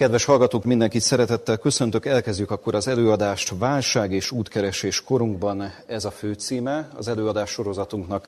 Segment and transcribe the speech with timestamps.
[0.00, 2.06] Kedves hallgatók, mindenkit szeretettel köszöntök.
[2.06, 3.52] Elkezdjük akkor az előadást.
[3.58, 8.26] Válság és útkeresés korunkban ez a fő címe az előadás sorozatunknak.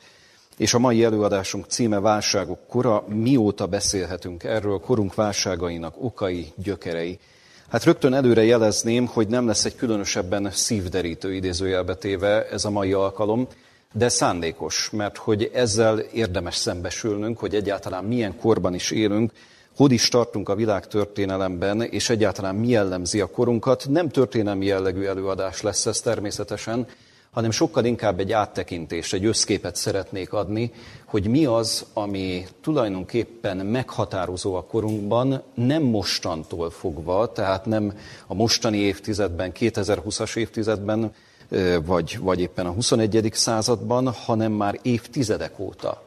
[0.56, 3.04] És a mai előadásunk címe Válságok kora.
[3.08, 7.18] Mióta beszélhetünk erről, korunk válságainak okai, gyökerei.
[7.68, 13.46] Hát rögtön előre jelezném, hogy nem lesz egy különösebben szívderítő idézőjelbetéve ez a mai alkalom,
[13.92, 19.32] de szándékos, mert hogy ezzel érdemes szembesülnünk, hogy egyáltalán milyen korban is élünk,
[19.76, 23.86] hogy is tartunk a világ történelemben, és egyáltalán mi jellemzi a korunkat.
[23.88, 26.86] Nem történelmi jellegű előadás lesz ez természetesen,
[27.30, 30.72] hanem sokkal inkább egy áttekintést, egy összképet szeretnék adni,
[31.04, 38.78] hogy mi az, ami tulajdonképpen meghatározó a korunkban, nem mostantól fogva, tehát nem a mostani
[38.78, 41.12] évtizedben, 2020-as évtizedben,
[41.84, 43.30] vagy, vagy éppen a 21.
[43.32, 46.02] században, hanem már évtizedek óta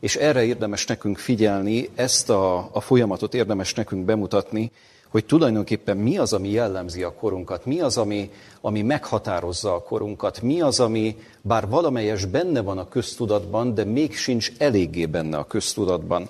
[0.00, 4.70] és erre érdemes nekünk figyelni, ezt a, a folyamatot érdemes nekünk bemutatni,
[5.08, 10.42] hogy tulajdonképpen mi az, ami jellemzi a korunkat, mi az, ami, ami meghatározza a korunkat,
[10.42, 15.44] mi az, ami bár valamelyes benne van a köztudatban, de még sincs eléggé benne a
[15.44, 16.28] köztudatban.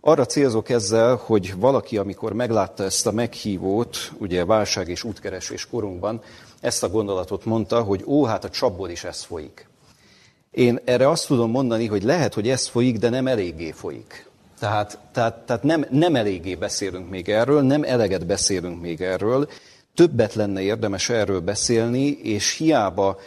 [0.00, 6.22] Arra célzok ezzel, hogy valaki, amikor meglátta ezt a meghívót, ugye válság és útkeresés korunkban,
[6.60, 9.67] ezt a gondolatot mondta, hogy ó, hát a csapból is ez folyik.
[10.50, 14.26] Én erre azt tudom mondani, hogy lehet, hogy ez folyik, de nem eléggé folyik.
[14.58, 19.48] Tehát, tehát, tehát nem, nem eléggé beszélünk még erről, nem eleget beszélünk még erről,
[19.94, 23.18] többet lenne érdemes erről beszélni, és hiába,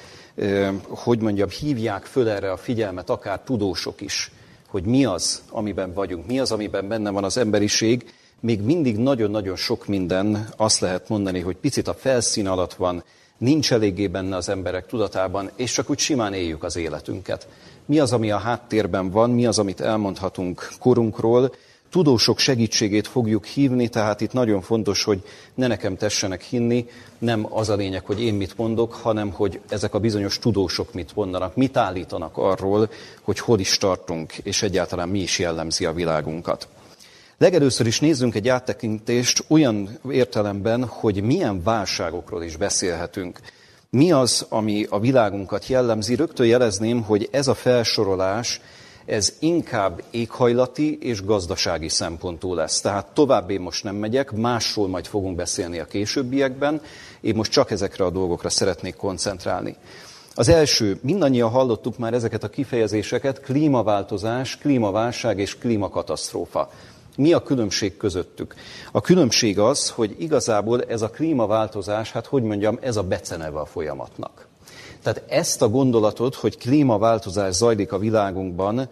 [0.88, 4.31] hogy mondjam, hívják föl erre a figyelmet akár tudósok is,
[4.67, 9.56] hogy mi az, amiben vagyunk, mi az, amiben benne van az emberiség, még mindig nagyon-nagyon
[9.56, 13.03] sok minden azt lehet mondani, hogy picit a felszín alatt van,
[13.42, 17.47] nincs eléggé benne az emberek tudatában, és csak úgy simán éljük az életünket.
[17.86, 21.53] Mi az, ami a háttérben van, mi az, amit elmondhatunk korunkról,
[21.89, 26.86] tudósok segítségét fogjuk hívni, tehát itt nagyon fontos, hogy ne nekem tessenek hinni,
[27.17, 31.16] nem az a lényeg, hogy én mit mondok, hanem hogy ezek a bizonyos tudósok mit
[31.16, 32.89] mondanak, mit állítanak arról,
[33.22, 36.68] hogy hol is tartunk, és egyáltalán mi is jellemzi a világunkat.
[37.41, 43.40] Legelőször is nézzünk egy áttekintést olyan értelemben, hogy milyen válságokról is beszélhetünk.
[43.90, 46.16] Mi az, ami a világunkat jellemzi?
[46.16, 48.62] Rögtön jelezném, hogy ez a felsorolás,
[49.06, 52.81] ez inkább éghajlati és gazdasági szempontú lesz.
[52.81, 56.81] Tehát tovább én most nem megyek, másról majd fogunk beszélni a későbbiekben.
[57.22, 59.75] Én most csak ezekre a dolgokra szeretnék koncentrálni.
[60.35, 66.69] Az első, mindannyian hallottuk már ezeket a kifejezéseket, klímaváltozás, klímaválság és klímakatasztrófa.
[67.17, 68.55] Mi a különbség közöttük?
[68.91, 73.66] A különbség az, hogy igazából ez a klímaváltozás, hát hogy mondjam, ez a beceneve a
[73.66, 74.47] folyamatnak.
[75.03, 78.89] Tehát ezt a gondolatot, hogy klímaváltozás zajlik a világunkban,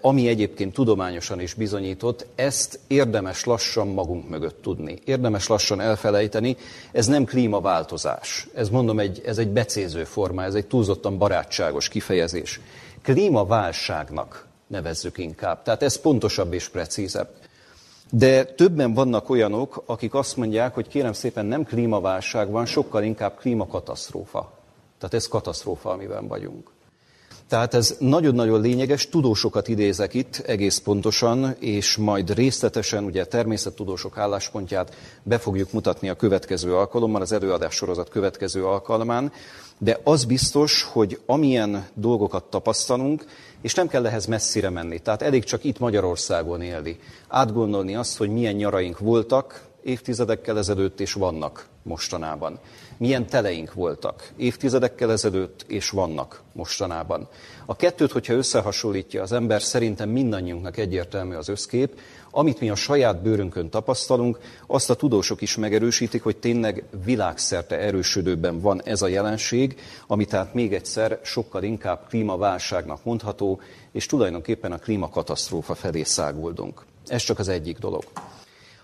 [0.00, 4.98] ami egyébként tudományosan is bizonyított, ezt érdemes lassan magunk mögött tudni.
[5.04, 6.56] Érdemes lassan elfelejteni,
[6.92, 8.48] ez nem klímaváltozás.
[8.54, 12.60] Ez mondom, egy, ez egy becéző forma, ez egy túlzottan barátságos kifejezés.
[13.02, 15.62] Klímaválságnak nevezzük inkább.
[15.62, 17.28] Tehát ez pontosabb és precízebb.
[18.10, 23.38] De többen vannak olyanok, akik azt mondják, hogy kérem szépen nem klímaválság van, sokkal inkább
[23.38, 24.52] klímakatasztrófa.
[24.98, 26.70] Tehát ez katasztrófa, amiben vagyunk.
[27.48, 34.96] Tehát ez nagyon-nagyon lényeges, tudósokat idézek itt egész pontosan, és majd részletesen ugye természettudósok álláspontját
[35.22, 39.32] be fogjuk mutatni a következő alkalommal, az előadás sorozat következő alkalmán,
[39.82, 43.24] de az biztos, hogy amilyen dolgokat tapasztalunk,
[43.60, 44.98] és nem kell ehhez messzire menni.
[44.98, 46.98] Tehát elég csak itt Magyarországon élni.
[47.28, 52.58] Átgondolni azt, hogy milyen nyaraink voltak évtizedekkel ezelőtt, és vannak mostanában.
[52.96, 57.28] Milyen teleink voltak évtizedekkel ezelőtt, és vannak mostanában.
[57.66, 62.00] A kettőt, hogyha összehasonlítja az ember, szerintem mindannyiunknak egyértelmű az összkép,
[62.34, 68.60] amit mi a saját bőrünkön tapasztalunk, azt a tudósok is megerősítik, hogy tényleg világszerte erősödőben
[68.60, 73.60] van ez a jelenség, ami tehát még egyszer sokkal inkább klímaválságnak mondható,
[73.92, 76.84] és tulajdonképpen a klímakatasztrófa felé száguldunk.
[77.06, 78.04] Ez csak az egyik dolog.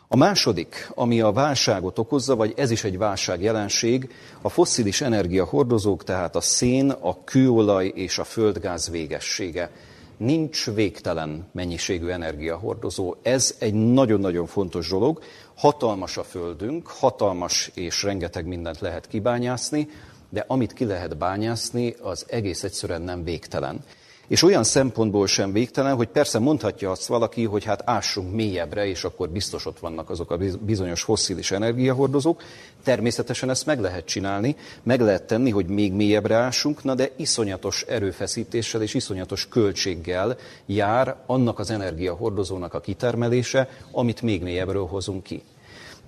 [0.08, 4.12] A második, ami a válságot okozza, vagy ez is egy válság jelenség,
[4.42, 9.70] a fosszilis energiahordozók, tehát a szén, a kőolaj és a földgáz végessége
[10.18, 13.14] nincs végtelen mennyiségű energiahordozó.
[13.22, 15.22] Ez egy nagyon-nagyon fontos dolog.
[15.56, 19.88] Hatalmas a földünk, hatalmas és rengeteg mindent lehet kibányászni,
[20.30, 23.84] de amit ki lehet bányászni, az egész egyszerűen nem végtelen.
[24.28, 29.04] És olyan szempontból sem végtelen, hogy persze mondhatja azt valaki, hogy hát ássunk mélyebbre, és
[29.04, 32.42] akkor biztos ott vannak azok a bizonyos fosszilis energiahordozók.
[32.84, 37.82] Természetesen ezt meg lehet csinálni, meg lehet tenni, hogy még mélyebbre ássunk, na de iszonyatos
[37.82, 40.36] erőfeszítéssel és iszonyatos költséggel
[40.66, 45.42] jár annak az energiahordozónak a kitermelése, amit még mélyebről hozunk ki.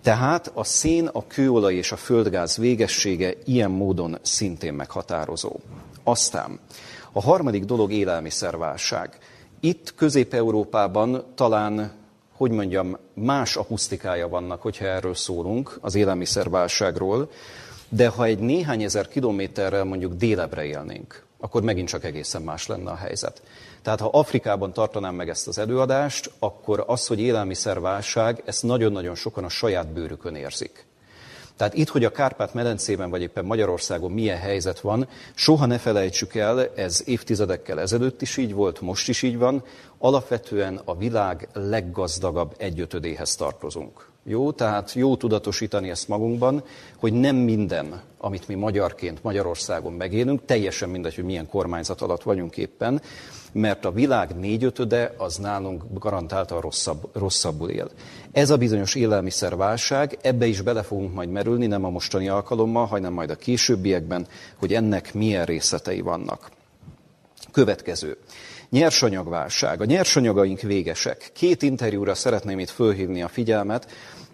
[0.02, 5.56] Tehát a szén, a kőolaj és a földgáz végessége ilyen módon szintén meghatározó.
[6.04, 6.60] Aztán
[7.12, 9.18] a harmadik dolog élelmiszerválság.
[9.60, 11.92] Itt Közép-Európában talán,
[12.32, 17.30] hogy mondjam, más akusztikája vannak, hogyha erről szólunk, az élelmiszerválságról,
[17.88, 22.90] de ha egy néhány ezer kilométerrel mondjuk délebre élnénk, akkor megint csak egészen más lenne
[22.90, 23.42] a helyzet.
[23.82, 29.44] Tehát ha Afrikában tartanám meg ezt az előadást, akkor az, hogy élelmiszerválság, ezt nagyon-nagyon sokan
[29.44, 30.86] a saját bőrükön érzik.
[31.60, 36.68] Tehát itt, hogy a Kárpát-medencében, vagy éppen Magyarországon milyen helyzet van, soha ne felejtsük el,
[36.74, 39.62] ez évtizedekkel ezelőtt is így volt, most is így van,
[39.98, 44.08] alapvetően a világ leggazdagabb egyötödéhez tartozunk.
[44.24, 46.62] Jó, tehát jó tudatosítani ezt magunkban,
[46.96, 52.56] hogy nem minden, amit mi magyarként Magyarországon megélünk, teljesen mindegy, hogy milyen kormányzat alatt vagyunk
[52.56, 53.02] éppen,
[53.52, 57.90] mert a világ négyötöde az nálunk garantáltan rosszabb, rosszabbul él.
[58.32, 63.12] Ez a bizonyos élelmiszerválság, ebbe is bele fogunk majd merülni, nem a mostani alkalommal, hanem
[63.12, 64.26] majd a későbbiekben,
[64.56, 66.50] hogy ennek milyen részletei vannak.
[67.52, 68.16] Következő.
[68.70, 69.80] Nyersanyagválság.
[69.80, 71.30] A nyersanyagaink végesek.
[71.32, 73.86] Két interjúra szeretném itt fölhívni a figyelmet.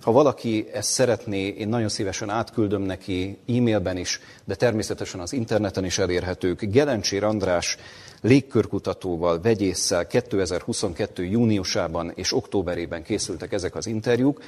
[0.02, 5.84] Ha valaki ezt szeretné, én nagyon szívesen átküldöm neki e-mailben is, de természetesen az interneten
[5.84, 6.62] is elérhetők.
[6.62, 7.76] Gelencsér András
[8.20, 11.24] légkörkutatóval, vegyésszel 2022.
[11.24, 14.40] júniusában és októberében készültek ezek az interjúk,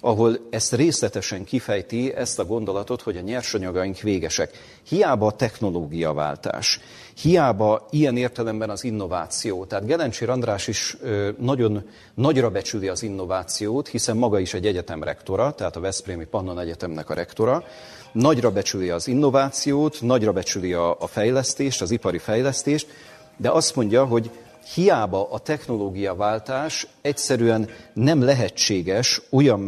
[0.00, 4.50] ahol ezt részletesen kifejti ezt a gondolatot, hogy a nyersanyagaink végesek.
[4.82, 6.80] Hiába a technológiaváltás,
[7.20, 9.64] hiába ilyen értelemben az innováció.
[9.64, 10.96] Tehát Gelencsér András is
[11.38, 16.58] nagyon nagyra becsüli az innovációt, hiszen maga is egy egyetem rektora, tehát a Veszprémi Pannon
[16.58, 17.64] Egyetemnek a rektora,
[18.12, 22.86] nagyra becsüli az innovációt, nagyra becsüli a, a fejlesztést, az ipari fejlesztést,
[23.40, 24.30] de azt mondja, hogy
[24.74, 29.60] hiába a technológiaváltás egyszerűen nem lehetséges olyan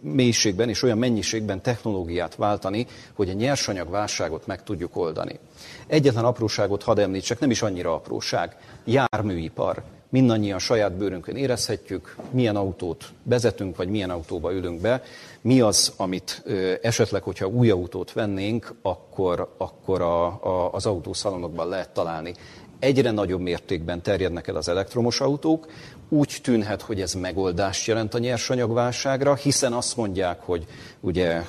[0.00, 5.38] mélységben és olyan mennyiségben technológiát váltani, hogy a nyersanyagválságot meg tudjuk oldani.
[5.86, 8.56] Egyetlen apróságot hadd említsek, nem is annyira apróság.
[8.84, 9.82] Járműipar.
[10.08, 15.02] Mindannyian saját bőrünkön érezhetjük, milyen autót vezetünk, vagy milyen autóba ülünk be.
[15.40, 16.42] Mi az, amit
[16.82, 22.34] esetleg, hogyha új autót vennénk, akkor, akkor a, a, az autószalonokban lehet találni
[22.84, 25.66] egyre nagyobb mértékben terjednek el az elektromos autók,
[26.08, 30.66] úgy tűnhet, hogy ez megoldást jelent a nyersanyagválságra, hiszen azt mondják, hogy
[31.00, 31.42] ugye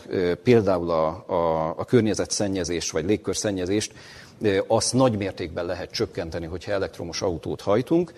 [0.44, 3.94] például a, a, a környezetszennyezést vagy légkörszennyezést
[4.68, 8.14] azt nagy mértékben lehet csökkenteni, hogyha elektromos autót hajtunk.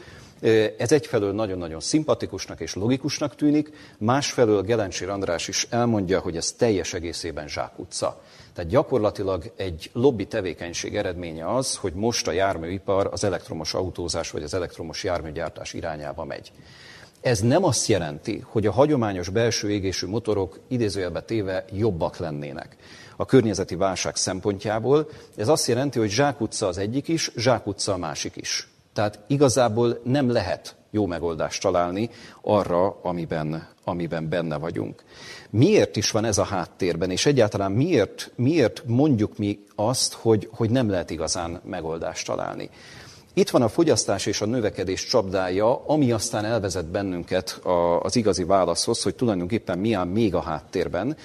[0.78, 6.94] Ez egyfelől nagyon-nagyon szimpatikusnak és logikusnak tűnik, másfelől Gelencsér András is elmondja, hogy ez teljes
[6.94, 8.22] egészében zsákutca.
[8.58, 14.44] Tehát gyakorlatilag egy lobby tevékenység eredménye az, hogy most a járműipar az elektromos autózás vagy
[14.44, 16.52] az elektromos járműgyártás irányába megy.
[17.22, 22.76] Ez nem azt jelenti, hogy a hagyományos belső égésű motorok idézőjelbe téve jobbak lennének.
[23.16, 28.36] A környezeti válság szempontjából ez azt jelenti, hogy zsákutca az egyik is, zsákutca a másik
[28.36, 28.68] is.
[28.98, 32.10] Tehát igazából nem lehet jó megoldást találni
[32.42, 35.04] arra, amiben, amiben benne vagyunk.
[35.50, 40.70] Miért is van ez a háttérben, és egyáltalán miért, miért mondjuk mi azt, hogy, hogy
[40.70, 42.70] nem lehet igazán megoldást találni?
[43.34, 47.62] Itt van a fogyasztás és a növekedés csapdája, ami aztán elvezet bennünket
[48.02, 51.18] az igazi válaszhoz, hogy tulajdonképpen mi áll még a háttérben.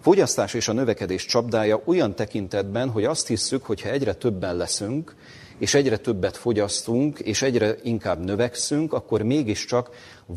[0.00, 5.14] Fogyasztás és a növekedés csapdája olyan tekintetben, hogy azt hisszük, hogy ha egyre többen leszünk,
[5.58, 9.90] és egyre többet fogyasztunk, és egyre inkább növekszünk, akkor mégiscsak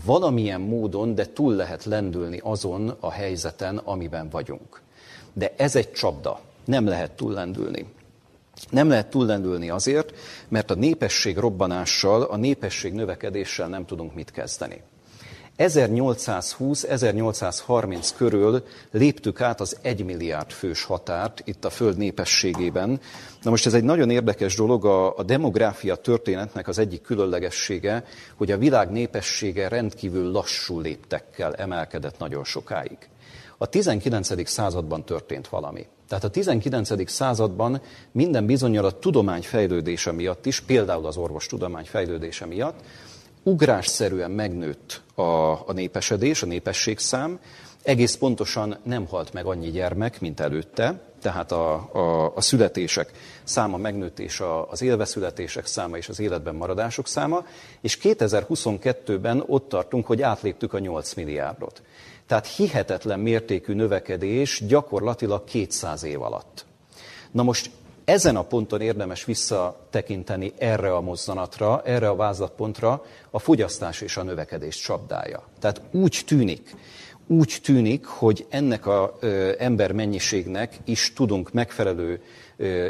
[0.05, 4.81] valamilyen módon, de túl lehet lendülni azon a helyzeten, amiben vagyunk.
[5.33, 7.85] De ez egy csapda, nem lehet túllendülni.
[8.69, 10.13] Nem lehet túllendülni azért,
[10.47, 14.81] mert a népesség robbanással, a népesség növekedéssel nem tudunk mit kezdeni.
[15.57, 22.99] 1820-1830 körül léptük át az 1 milliárd fős határt itt a Föld népességében.
[23.41, 28.03] Na most ez egy nagyon érdekes dolog, a, a demográfia történetnek az egyik különlegessége,
[28.35, 32.97] hogy a világ népessége rendkívül lassú léptekkel emelkedett nagyon sokáig.
[33.57, 34.47] A 19.
[34.49, 35.87] században történt valami.
[36.07, 37.09] Tehát a 19.
[37.09, 37.81] században
[38.11, 42.79] minden bizonyal a tudomány fejlődése miatt is, például az orvostudomány fejlődése miatt,
[43.43, 45.21] ugrásszerűen megnőtt a,
[45.51, 47.39] a népesedés, a népességszám,
[47.83, 53.11] egész pontosan nem halt meg annyi gyermek, mint előtte, tehát a, a, a születések
[53.43, 57.45] száma megnőtt, és a, az élveszületések száma és az életben maradások száma,
[57.81, 61.81] és 2022-ben ott tartunk, hogy átléptük a 8 milliárdot.
[62.27, 66.65] Tehát hihetetlen mértékű növekedés gyakorlatilag 200 év alatt.
[67.31, 67.71] Na most
[68.05, 74.23] ezen a ponton érdemes visszatekinteni erre a mozzanatra, erre a vázlatpontra, a fogyasztás és a
[74.23, 75.43] növekedés csapdája.
[75.59, 76.75] Tehát úgy tűnik,
[77.27, 79.09] úgy tűnik, hogy ennek az
[79.57, 82.21] embermennyiségnek is tudunk megfelelő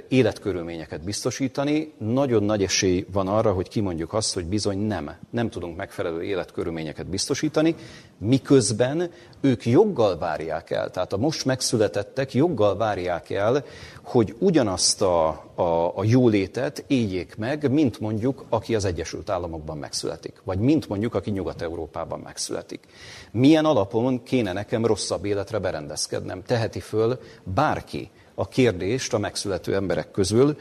[0.08, 1.94] életkörülményeket biztosítani.
[1.98, 7.08] Nagyon nagy esély van arra, hogy kimondjuk azt, hogy bizony nem, nem tudunk megfelelő életkörülményeket
[7.08, 7.76] biztosítani,
[8.18, 9.12] miközben
[9.42, 13.64] ők joggal várják el, tehát a most megszületettek joggal várják el,
[14.04, 20.42] hogy ugyanazt a, a, a jólétet éljék meg, mint mondjuk, aki az Egyesült Államokban megszületik,
[20.44, 22.86] vagy mint mondjuk, aki Nyugat-Európában megszületik.
[23.32, 26.44] Milyen alapon kéne nekem rosszabb életre berendezkednem?
[26.44, 28.10] Teheti föl bárki
[28.42, 30.58] a kérdést a megszülető emberek közül.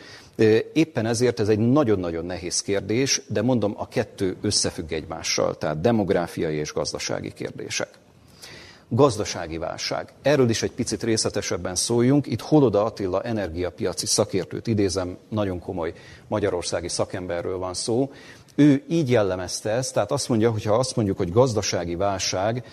[0.73, 6.55] Éppen ezért ez egy nagyon-nagyon nehéz kérdés, de mondom, a kettő összefügg egymással, tehát demográfiai
[6.55, 7.89] és gazdasági kérdések.
[8.89, 10.13] Gazdasági válság.
[10.23, 12.27] Erről is egy picit részletesebben szóljunk.
[12.27, 15.93] Itt Holoda Attila energiapiaci szakértőt idézem, nagyon komoly
[16.29, 18.13] magyarországi szakemberről van szó.
[18.55, 22.65] Ő így jellemezte ezt, tehát azt mondja, hogy ha azt mondjuk, hogy gazdasági válság,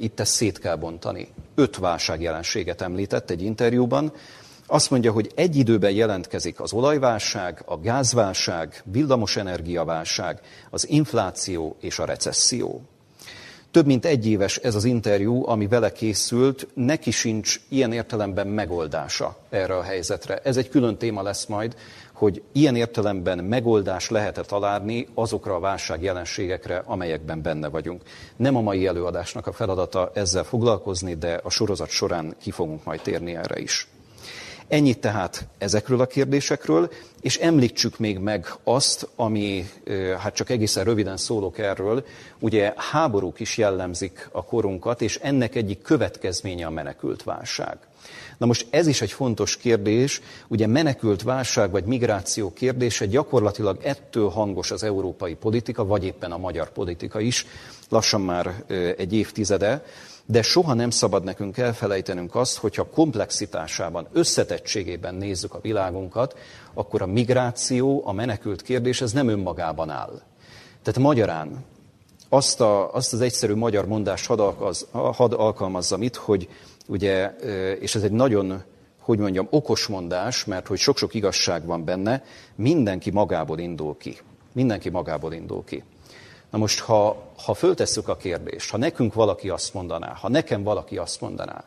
[0.00, 1.28] itt ezt szét kell bontani.
[1.54, 4.12] Öt válságjelenséget említett egy interjúban.
[4.70, 12.04] Azt mondja, hogy egy időben jelentkezik az olajválság, a gázválság, villamosenergiaválság, az infláció és a
[12.04, 12.82] recesszió.
[13.70, 19.36] Több mint egy éves ez az interjú, ami vele készült, neki sincs ilyen értelemben megoldása
[19.48, 20.40] erre a helyzetre.
[20.42, 21.76] Ez egy külön téma lesz majd,
[22.12, 28.02] hogy ilyen értelemben megoldás lehet-e találni azokra a válság jelenségekre, amelyekben benne vagyunk.
[28.36, 33.00] Nem a mai előadásnak a feladata ezzel foglalkozni, de a sorozat során ki fogunk majd
[33.00, 33.88] térni erre is.
[34.68, 39.70] Ennyit tehát ezekről a kérdésekről, és említsük még meg azt, ami,
[40.18, 42.04] hát csak egészen röviden szólok erről,
[42.38, 47.76] ugye háborúk is jellemzik a korunkat, és ennek egyik következménye a menekült válság.
[48.38, 54.28] Na most ez is egy fontos kérdés, ugye menekült válság vagy migráció kérdése gyakorlatilag ettől
[54.28, 57.46] hangos az európai politika, vagy éppen a magyar politika is,
[57.88, 58.64] lassan már
[58.96, 59.84] egy évtizede,
[60.26, 66.36] de soha nem szabad nekünk elfelejtenünk azt, hogyha komplexitásában, összetettségében nézzük a világunkat,
[66.74, 70.22] akkor a migráció, a menekült kérdés, ez nem önmagában áll.
[70.82, 71.64] Tehát magyarán
[72.28, 76.48] azt, a, azt az egyszerű magyar mondást hadd, alkalmaz, had alkalmazzam itt, hogy
[76.88, 77.30] ugye,
[77.80, 78.62] és ez egy nagyon,
[79.00, 84.16] hogy mondjam, okos mondás, mert hogy sok-sok igazság van benne, mindenki magából indul ki.
[84.52, 85.84] Mindenki magából indul ki.
[86.50, 90.96] Na most, ha, ha föltesszük a kérdést, ha nekünk valaki azt mondaná, ha nekem valaki
[90.96, 91.64] azt mondaná,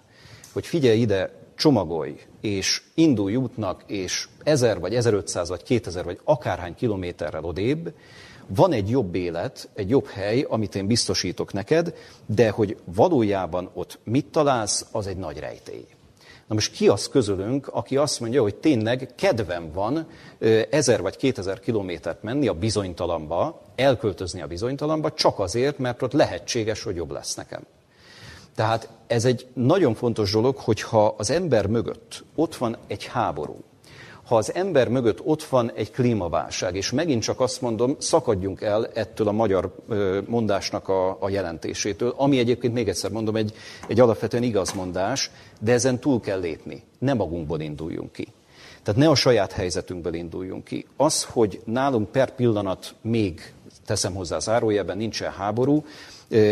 [0.54, 6.75] hogy figyelj ide, csomagolj, és indulj útnak, és 1000 vagy 1500 vagy 2000 vagy akárhány
[6.75, 7.94] kilométerrel odébb,
[8.55, 14.00] van egy jobb élet, egy jobb hely, amit én biztosítok neked, de hogy valójában ott
[14.03, 15.88] mit találsz, az egy nagy rejtély.
[16.48, 20.08] Na most ki az közülünk, aki azt mondja, hogy tényleg kedvem van
[20.70, 26.84] ezer vagy kétezer kilométert menni a bizonytalamba, elköltözni a bizonytalamba, csak azért, mert ott lehetséges,
[26.84, 27.62] hogy jobb lesz nekem.
[28.55, 33.63] Tehát ez egy nagyon fontos dolog, hogyha az ember mögött ott van egy háború,
[34.32, 38.88] ha az ember mögött ott van egy klímaválság, és megint csak azt mondom, szakadjunk el
[38.94, 39.76] ettől a magyar
[40.28, 43.54] mondásnak a, a jelentésétől, ami egyébként még egyszer mondom, egy,
[43.88, 46.84] egy alapvetően igaz mondás, de ezen túl kell lépni.
[47.00, 48.28] Nem magunkból induljunk ki.
[48.84, 50.86] Tehát ne a saját helyzetünkből induljunk ki.
[50.98, 53.54] Az, hogy nálunk per pillanat még,
[53.86, 55.86] teszem hozzá zárójelben, nincsen háború,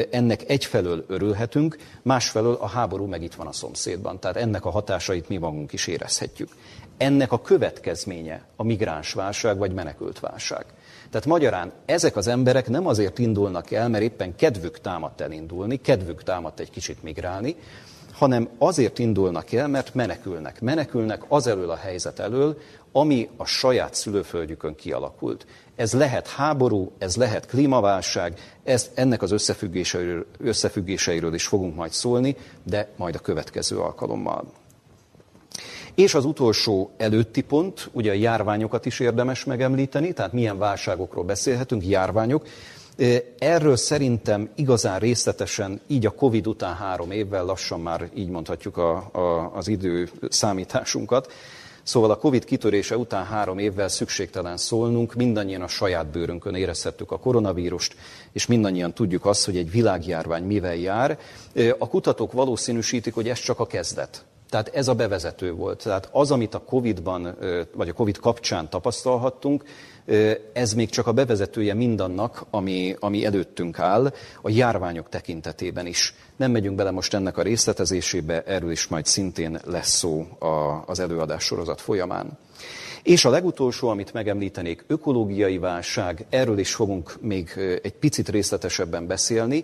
[0.10, 4.20] ennek egyfelől örülhetünk, másfelől a háború meg itt van a szomszédban.
[4.20, 6.50] Tehát ennek a hatásait mi magunk is érezhetjük
[7.00, 10.66] ennek a következménye a migránsválság vagy menekültválság.
[11.10, 16.24] Tehát magyarán ezek az emberek nem azért indulnak el, mert éppen kedvük támadt elindulni, kedvük
[16.24, 17.56] támadt egy kicsit migrálni,
[18.12, 20.62] hanem azért indulnak el, mert menekülnek.
[20.62, 22.58] Menekülnek az elől a helyzet elől,
[22.92, 25.46] ami a saját szülőföldjükön kialakult.
[25.76, 32.36] Ez lehet háború, ez lehet klímaválság, ez, ennek az összefüggéseiről, összefüggéseiről is fogunk majd szólni,
[32.64, 34.54] de majd a következő alkalommal.
[36.00, 41.86] És az utolsó előtti pont, ugye a járványokat is érdemes megemlíteni, tehát milyen válságokról beszélhetünk,
[41.86, 42.48] járványok.
[43.38, 49.10] Erről szerintem igazán részletesen, így a Covid után három évvel lassan már így mondhatjuk a,
[49.12, 51.32] a, az idő számításunkat.
[51.84, 57.20] Szóval a Covid kitörése után három évvel szükségtelen szólnunk, mindannyian a saját bőrünkön érezhettük a
[57.20, 57.96] koronavírust,
[58.32, 61.20] és mindannyian tudjuk azt, hogy egy világjárvány mivel jár.
[61.78, 64.26] A kutatók valószínűsítik, hogy ez csak a kezdet.
[64.50, 65.84] Tehát ez a bevezető volt.
[65.84, 67.38] Tehát az, amit a Covid-ban,
[67.74, 69.64] vagy a Covid kapcsán tapasztalhattunk,
[70.54, 76.16] ez még csak a bevezetője mindannak, ami, ami előttünk áll, a járványok tekintetében is.
[76.36, 80.28] Nem megyünk bele most ennek a részletezésébe, erről is majd szintén lesz szó
[80.86, 82.38] az előadás sorozat folyamán.
[83.04, 89.64] És a legutolsó, amit megemlítenék, ökológiai válság, erről is fogunk még egy picit részletesebben beszélni.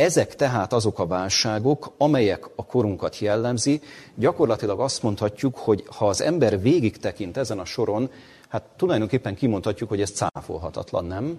[0.00, 3.80] Ezek tehát azok a válságok, amelyek a korunkat jellemzi.
[4.14, 8.10] Gyakorlatilag azt mondhatjuk, hogy ha az ember végig tekint ezen a soron,
[8.48, 11.38] hát tulajdonképpen kimondhatjuk, hogy ez cáfolhatatlan, nem?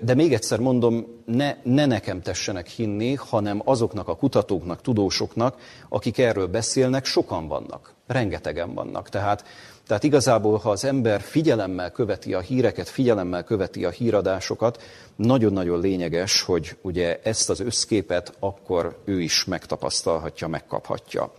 [0.00, 5.56] De még egyszer mondom, ne, ne nekem tessenek hinni, hanem azoknak a kutatóknak, tudósoknak,
[5.88, 9.08] akik erről beszélnek, sokan vannak, rengetegen vannak.
[9.08, 9.44] Tehát,
[9.88, 14.82] tehát igazából, ha az ember figyelemmel követi a híreket, figyelemmel követi a híradásokat,
[15.16, 21.32] nagyon-nagyon lényeges, hogy ugye ezt az összképet akkor ő is megtapasztalhatja, megkaphatja.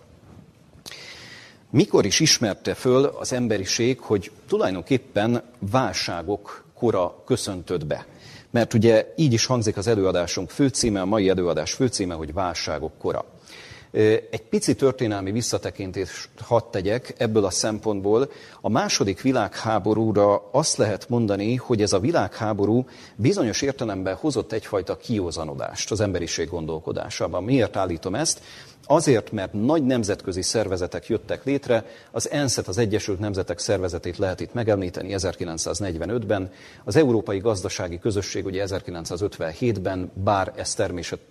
[1.70, 8.06] Mikor is ismerte föl az emberiség, hogy tulajdonképpen válságok kora köszöntött be?
[8.50, 13.25] Mert ugye így is hangzik az előadásunk főcíme, a mai előadás főcíme, hogy válságok kora.
[13.91, 18.31] Egy pici történelmi visszatekintést hadd tegyek ebből a szempontból.
[18.62, 25.91] A második világháborúra azt lehet mondani, hogy ez a világháború bizonyos értelemben hozott egyfajta kiózanodást
[25.91, 27.43] az emberiség gondolkodásában.
[27.43, 28.41] Miért állítom ezt?
[28.86, 34.53] Azért, mert nagy nemzetközi szervezetek jöttek létre, az ENSZ-et, az Egyesült Nemzetek Szervezetét lehet itt
[34.53, 36.51] megemlíteni 1945-ben,
[36.83, 40.75] az Európai Gazdasági Közösség ugye 1957-ben, bár ez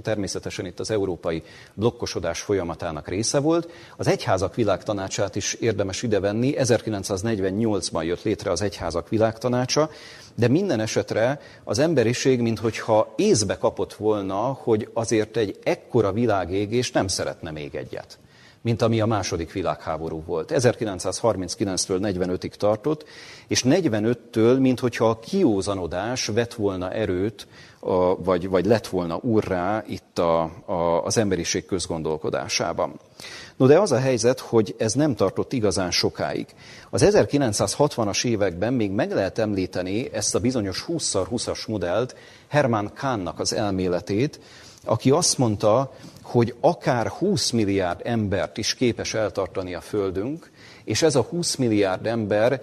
[0.03, 1.43] természetesen itt az európai
[1.75, 3.71] blokkosodás folyamatának része volt.
[3.97, 9.91] Az Egyházak Világtanácsát is érdemes idevenni, 1948-ban jött létre az Egyházak Világtanácsa,
[10.35, 17.09] de minden esetre az emberiség, minthogyha észbe kapott volna, hogy azért egy ekkora világégés nem
[17.39, 18.19] szeretne még egyet
[18.61, 20.53] mint ami a második világháború volt.
[20.55, 23.05] 1939-től 45-ig tartott,
[23.47, 27.47] és 45-től, minthogyha a kiózanodás vett volna erőt,
[27.81, 33.01] a, vagy, vagy lett volna urrá itt a, a, az emberiség közgondolkodásában.
[33.57, 36.47] No de az a helyzet, hogy ez nem tartott igazán sokáig.
[36.91, 42.17] Az 1960-as években még meg lehet említeni ezt a bizonyos 20x20-as modellt,
[42.49, 44.41] Hermann Kahnnak az elméletét,
[44.85, 45.93] aki azt mondta,
[46.31, 50.51] hogy akár 20 milliárd embert is képes eltartani a Földünk,
[50.85, 52.63] és ez a 20 milliárd ember,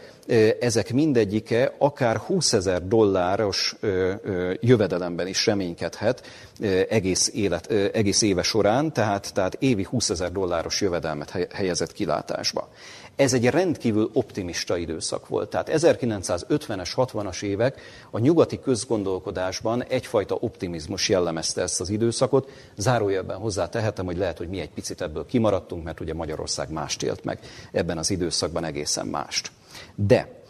[0.59, 3.75] ezek mindegyike akár 20 ezer dolláros
[4.59, 6.27] jövedelemben is reménykedhet
[6.89, 12.69] egész, élet, egész éve során, tehát, tehát évi 20 ezer dolláros jövedelmet helyezett kilátásba.
[13.15, 15.49] Ez egy rendkívül optimista időszak volt.
[15.49, 22.49] Tehát 1950-es, 60-as évek a nyugati közgondolkodásban egyfajta optimizmus jellemezte ezt az időszakot.
[22.75, 27.03] Zárójelben hozzá tehetem, hogy lehet, hogy mi egy picit ebből kimaradtunk, mert ugye Magyarország mást
[27.03, 27.39] élt meg
[27.71, 29.51] ebben az időszakban egészen mást.
[29.95, 30.43] De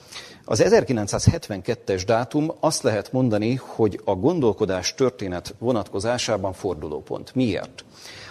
[0.45, 7.35] az 1972-es dátum azt lehet mondani, hogy a gondolkodás történet vonatkozásában fordulópont.
[7.35, 7.85] Miért?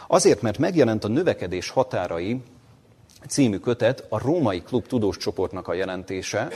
[0.06, 2.42] Azért, mert megjelent a növekedés határai
[3.28, 6.48] című kötet a Római Klub tudós csoportnak a jelentése,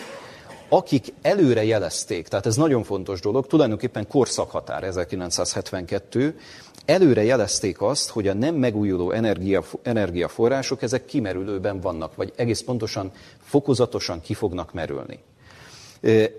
[0.69, 6.39] akik előre jelezték, tehát ez nagyon fontos dolog, tulajdonképpen korszakhatár 1972,
[6.85, 13.11] előre jelezték azt, hogy a nem megújuló energia, energiaforrások ezek kimerülőben vannak, vagy egész pontosan
[13.43, 15.19] fokozatosan ki fognak merülni.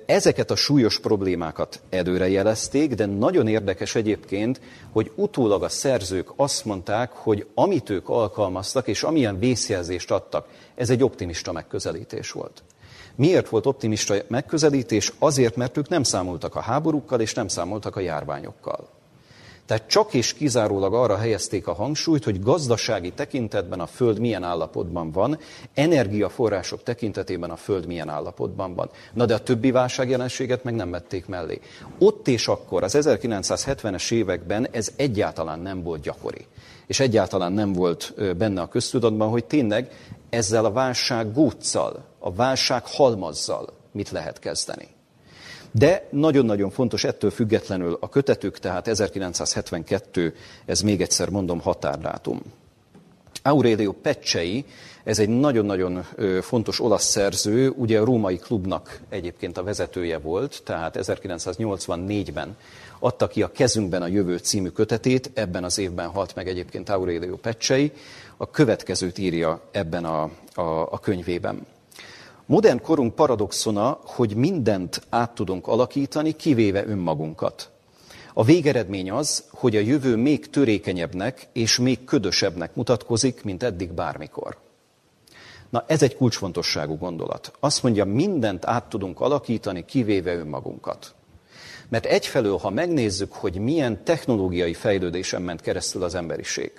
[0.06, 7.12] Ezeket a súlyos problémákat előrejelezték, de nagyon érdekes egyébként, hogy utólag a szerzők azt mondták,
[7.12, 12.63] hogy amit ők alkalmaztak, és amilyen vészjelzést adtak, ez egy optimista megközelítés volt.
[13.15, 15.13] Miért volt optimista megközelítés?
[15.19, 18.98] Azért, mert ők nem számoltak a háborúkkal, és nem számoltak a járványokkal.
[19.69, 25.12] Tehát csak és kizárólag arra helyezték a hangsúlyt, hogy gazdasági tekintetben a Föld milyen állapotban
[25.12, 25.39] van,
[25.73, 28.89] energiaforrások tekintetében a Föld milyen állapotban van.
[29.13, 31.60] Na de a többi válságjelenséget meg nem vették mellé.
[31.99, 36.45] Ott és akkor, az 1970-es években ez egyáltalán nem volt gyakori.
[36.88, 39.91] És egyáltalán nem volt benne a köztudatban, hogy tényleg
[40.29, 44.97] ezzel a válság góccal, a válság halmazzal mit lehet kezdeni.
[45.71, 50.34] De nagyon-nagyon fontos ettől függetlenül a kötetük, tehát 1972,
[50.65, 52.41] ez még egyszer mondom határdátum.
[53.43, 54.65] Aurelio Pecsei,
[55.03, 56.05] ez egy nagyon-nagyon
[56.41, 62.55] fontos olasz szerző, ugye a római klubnak egyébként a vezetője volt, tehát 1984-ben
[62.99, 67.36] adta ki a Kezünkben a jövő című kötetét, ebben az évben halt meg egyébként Aurelio
[67.36, 67.91] Pecsei,
[68.38, 70.21] a következőt írja ebben a,
[70.53, 71.65] a, a könyvében.
[72.49, 77.69] Modern korunk paradoxona, hogy mindent át tudunk alakítani, kivéve önmagunkat.
[78.33, 84.57] A végeredmény az, hogy a jövő még törékenyebbnek és még ködösebbnek mutatkozik, mint eddig bármikor.
[85.69, 87.51] Na, ez egy kulcsfontosságú gondolat.
[87.59, 91.13] Azt mondja, mindent át tudunk alakítani, kivéve önmagunkat.
[91.89, 96.71] Mert egyfelől, ha megnézzük, hogy milyen technológiai fejlődésen ment keresztül az emberiség,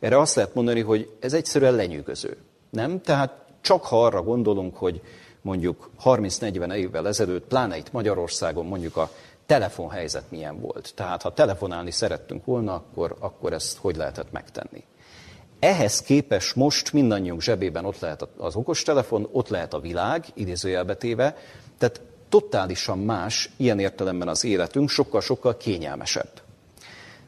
[0.00, 2.36] erre azt lehet mondani, hogy ez egyszerűen lenyűgöző.
[2.70, 3.00] Nem?
[3.00, 5.00] Tehát csak ha arra gondolunk, hogy
[5.42, 9.10] mondjuk 30-40 évvel ezelőtt, pláne itt Magyarországon mondjuk a
[9.46, 10.92] telefonhelyzet milyen volt.
[10.94, 14.84] Tehát ha telefonálni szerettünk volna, akkor, akkor ezt hogy lehetett megtenni.
[15.58, 21.36] Ehhez képes most mindannyiunk zsebében ott lehet az okostelefon, ott lehet a világ, idézőjelbetéve,
[21.78, 26.30] tehát totálisan más ilyen értelemben az életünk, sokkal-sokkal kényelmesebb.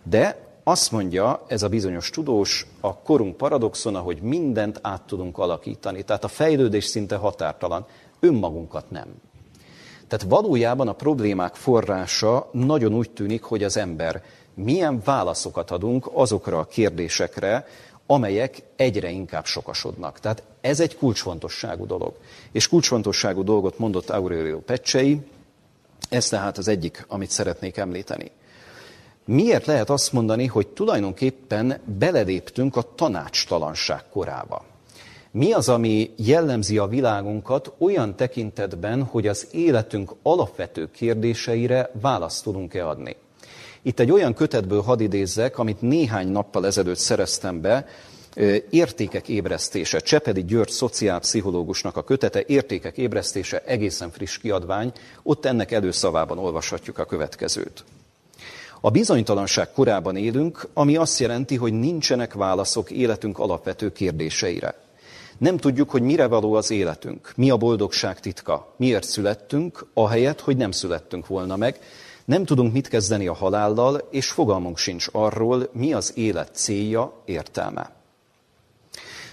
[0.02, 6.02] De azt mondja ez a bizonyos tudós, a korunk paradoxona, hogy mindent át tudunk alakítani.
[6.02, 7.86] Tehát a fejlődés szinte határtalan,
[8.20, 9.06] önmagunkat nem.
[10.08, 14.22] Tehát valójában a problémák forrása nagyon úgy tűnik, hogy az ember
[14.54, 17.66] milyen válaszokat adunk azokra a kérdésekre,
[18.06, 20.20] amelyek egyre inkább sokasodnak.
[20.20, 22.14] Tehát ez egy kulcsfontosságú dolog.
[22.52, 25.20] És kulcsfontosságú dolgot mondott Aurelio Pecsei,
[26.08, 28.30] ez tehát az egyik, amit szeretnék említeni.
[29.24, 34.64] Miért lehet azt mondani, hogy tulajdonképpen beleléptünk a tanácstalanság korába?
[35.30, 42.88] Mi az, ami jellemzi a világunkat olyan tekintetben, hogy az életünk alapvető kérdéseire választ tudunk-e
[42.88, 43.16] adni?
[43.82, 47.86] Itt egy olyan kötetből hadd idézzek, amit néhány nappal ezelőtt szereztem be,
[48.70, 56.38] Értékek ébresztése, Csepedi György szociálpszichológusnak a kötete, Értékek ébresztése, egészen friss kiadvány, ott ennek előszavában
[56.38, 57.84] olvashatjuk a következőt.
[58.84, 64.74] A bizonytalanság korában élünk, ami azt jelenti, hogy nincsenek válaszok életünk alapvető kérdéseire.
[65.38, 70.56] Nem tudjuk, hogy mire való az életünk, mi a boldogság titka, miért születtünk, ahelyett, hogy
[70.56, 71.80] nem születtünk volna meg.
[72.24, 77.92] Nem tudunk mit kezdeni a halállal, és fogalmunk sincs arról, mi az élet célja, értelme.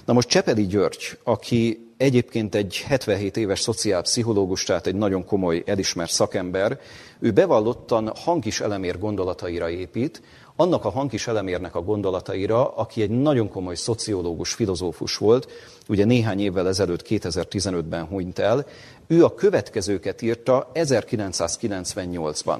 [0.06, 6.12] Na most Csepeli György, aki egyébként egy 77 éves szociálpszichológus, tehát egy nagyon komoly, elismert
[6.12, 6.80] szakember,
[7.20, 10.22] ő bevallottan Hankis elemér gondolataira épít,
[10.56, 15.52] annak a Hankis elemérnek a gondolataira, aki egy nagyon komoly szociológus, filozófus volt,
[15.88, 18.66] ugye néhány évvel ezelőtt, 2015-ben hunyt el,
[19.08, 22.60] ő a következőket írta 1998-ban.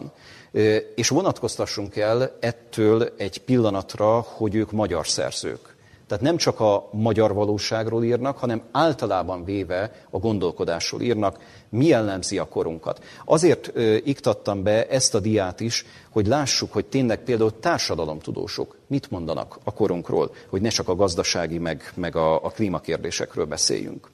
[0.96, 5.78] És vonatkoztassunk el ettől egy pillanatra, hogy ők magyar szerzők.
[6.10, 12.38] Tehát nem csak a magyar valóságról írnak, hanem általában véve a gondolkodásról írnak, mi jellemzi
[12.38, 13.04] a korunkat.
[13.26, 19.12] Azért ö, iktattam be ezt a diát is, hogy lássuk, hogy tényleg például társadalomtudósok mit
[19.12, 24.10] mondanak a korunkról, hogy ne csak a gazdasági meg, meg a, a klímakérdésekről beszéljünk.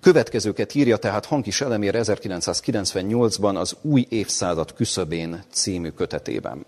[0.00, 6.66] Következőket írja tehát Hankis Elemér 1998-ban az Új évszázad küszöbén című kötetében.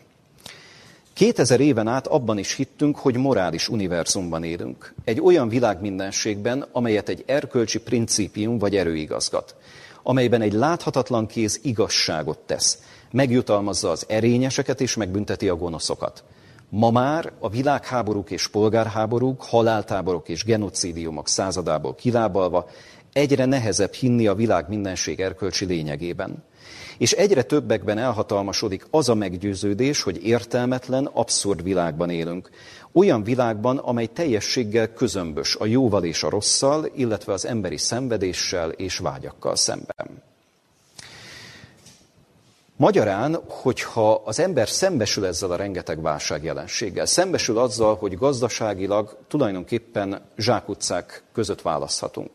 [1.16, 4.94] 2000 éven át abban is hittünk, hogy morális univerzumban élünk.
[5.04, 9.54] Egy olyan világmindenségben, amelyet egy erkölcsi principium vagy erő igazgat.
[10.02, 12.78] Amelyben egy láthatatlan kéz igazságot tesz.
[13.10, 16.24] Megjutalmazza az erényeseket és megbünteti a gonoszokat.
[16.68, 22.68] Ma már a világháborúk és polgárháborúk, haláltáborok és genocidiumok századából kilábalva
[23.12, 26.44] egyre nehezebb hinni a világ mindenség erkölcsi lényegében.
[26.98, 32.50] És egyre többekben elhatalmasodik az a meggyőződés, hogy értelmetlen, abszurd világban élünk.
[32.92, 38.98] Olyan világban, amely teljességgel közömbös a jóval és a rosszal, illetve az emberi szenvedéssel és
[38.98, 40.22] vágyakkal szemben.
[42.78, 51.22] Magyarán, hogyha az ember szembesül ezzel a rengeteg válságjelenséggel, szembesül azzal, hogy gazdaságilag tulajdonképpen zsákutcák
[51.32, 52.30] között választhatunk,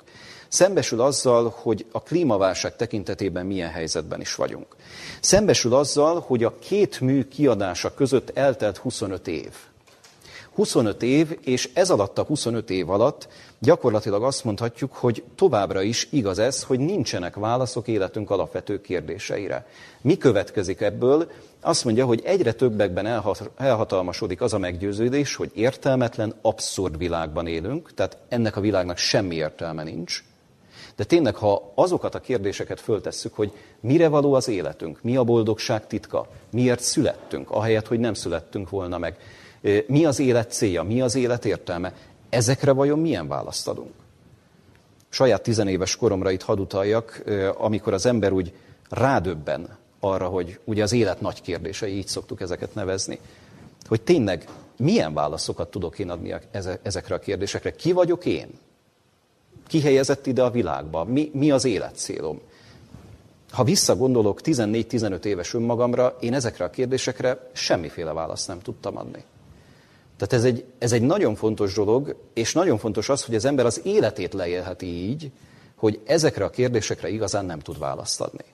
[0.52, 4.76] Szembesül azzal, hogy a klímaválság tekintetében milyen helyzetben is vagyunk.
[5.22, 9.52] Szembesül azzal, hogy a két mű kiadása között eltelt 25 év.
[10.56, 13.28] 25 év, és ez alatt a 25 év alatt
[13.60, 19.68] gyakorlatilag azt mondhatjuk, hogy továbbra is igaz ez, hogy nincsenek válaszok életünk alapvető kérdéseire.
[20.02, 21.32] Mi következik ebből?
[21.62, 23.24] Azt mondja, hogy egyre többekben
[23.58, 29.84] elhatalmasodik az a meggyőződés, hogy értelmetlen, abszurd világban élünk, tehát ennek a világnak semmi értelme
[29.84, 30.24] nincs,
[30.96, 35.88] de tényleg, ha azokat a kérdéseket föltesszük, hogy mire való az életünk, mi a boldogság
[35.88, 39.18] titka, miért születtünk, ahelyett, hogy nem születtünk volna meg,
[39.88, 41.94] mi az élet célja, mi az élet értelme,
[42.30, 43.94] ezekre vajon milyen választ adunk?
[45.10, 47.24] Saját tizenéves koromra itt hadd utaljak,
[47.58, 48.54] amikor az ember úgy
[48.90, 53.20] rádöbben arra, hogy ugye az élet nagy kérdései, így szoktuk ezeket nevezni,
[53.88, 56.36] hogy tényleg milyen válaszokat tudok én adni
[56.82, 57.72] ezekre a kérdésekre.
[57.72, 58.50] Ki vagyok én?
[59.72, 62.40] Kihelyezett ide a világba, mi, mi az életcélom.
[63.52, 69.24] Ha visszagondolok 14-15 éves önmagamra, én ezekre a kérdésekre semmiféle választ nem tudtam adni.
[70.18, 73.66] Tehát ez egy, ez egy nagyon fontos dolog, és nagyon fontos az, hogy az ember
[73.66, 75.32] az életét leélheti így,
[75.76, 78.46] hogy ezekre a kérdésekre igazán nem tud választ adni.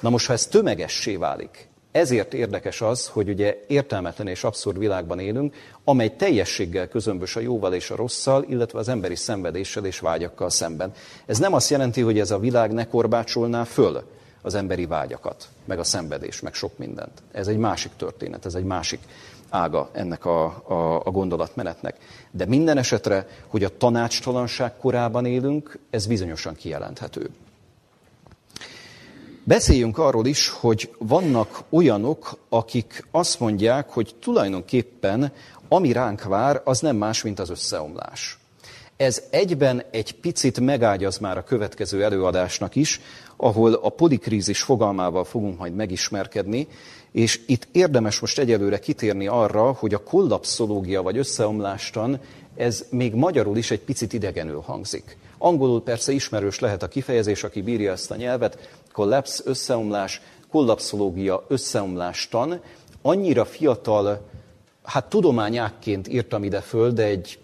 [0.00, 5.18] Na most, ha ez tömegessé válik, ezért érdekes az, hogy ugye értelmetlen és abszurd világban
[5.18, 5.54] élünk,
[5.84, 10.92] amely teljességgel közömbös a jóval és a rosszal, illetve az emberi szenvedéssel és vágyakkal szemben.
[11.26, 14.02] Ez nem azt jelenti, hogy ez a világ ne korbácsolná föl
[14.42, 17.22] az emberi vágyakat, meg a szenvedés, meg sok mindent.
[17.32, 19.00] Ez egy másik történet, ez egy másik
[19.48, 21.96] ága ennek a, a, a gondolatmenetnek.
[22.30, 27.30] De minden esetre, hogy a tanácstalanság korában élünk, ez bizonyosan kijelenthető.
[29.48, 35.32] Beszéljünk arról is, hogy vannak olyanok, akik azt mondják, hogy tulajdonképpen
[35.68, 38.38] ami ránk vár, az nem más, mint az összeomlás.
[38.96, 43.00] Ez egyben egy picit megágyaz már a következő előadásnak is,
[43.36, 46.68] ahol a polikrízis fogalmával fogunk majd megismerkedni,
[47.12, 52.20] és itt érdemes most egyelőre kitérni arra, hogy a kollapszológia vagy összeomlástan
[52.56, 55.16] ez még magyarul is egy picit idegenül hangzik.
[55.38, 62.60] Angolul persze ismerős lehet a kifejezés, aki bírja ezt a nyelvet, collapse, összeomlás, kollapszológia, összeomlástan.
[63.02, 64.20] Annyira fiatal,
[64.82, 67.38] hát tudományákként írtam ide föl, de egy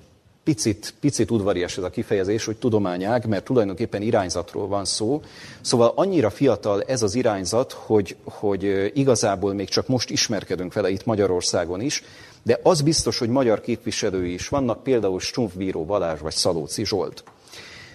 [0.44, 5.22] picit, picit udvarias ez a kifejezés, hogy tudományág, mert tulajdonképpen irányzatról van szó.
[5.60, 11.04] Szóval annyira fiatal ez az irányzat, hogy, hogy igazából még csak most ismerkedünk vele itt
[11.04, 12.02] Magyarországon is,
[12.42, 17.24] de az biztos, hogy magyar képviselői is vannak, például Stumpfbíró Balázs vagy Szalóci Zsolt.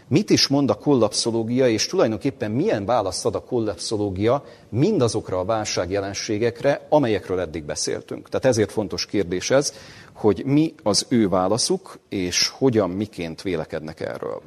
[0.08, 6.86] Mit is mond a kollapszológia, és tulajdonképpen milyen választ ad a kollapszológia mindazokra a válságjelenségekre,
[6.90, 8.30] amelyekről eddig beszéltünk.
[8.30, 9.74] Tehát ezért fontos kérdés ez,
[10.14, 14.42] hogy mi az ő válaszuk, és hogyan, miként vélekednek erről.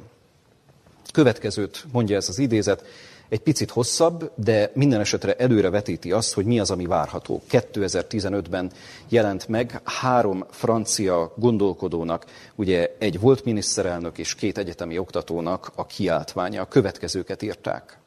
[1.13, 2.83] Következőt mondja ez az idézet,
[3.31, 7.41] egy picit hosszabb, de minden esetre előre vetíti azt, hogy mi az, ami várható.
[7.51, 8.71] 2015-ben
[9.09, 16.61] jelent meg három francia gondolkodónak, ugye egy volt miniszterelnök és két egyetemi oktatónak a kiáltványa.
[16.61, 17.97] A következőket írták.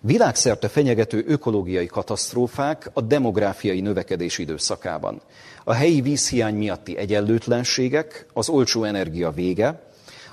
[0.00, 5.20] Világszerte fenyegető ökológiai katasztrófák a demográfiai növekedés időszakában.
[5.64, 9.87] A helyi vízhiány miatti egyenlőtlenségek, az olcsó energia vége,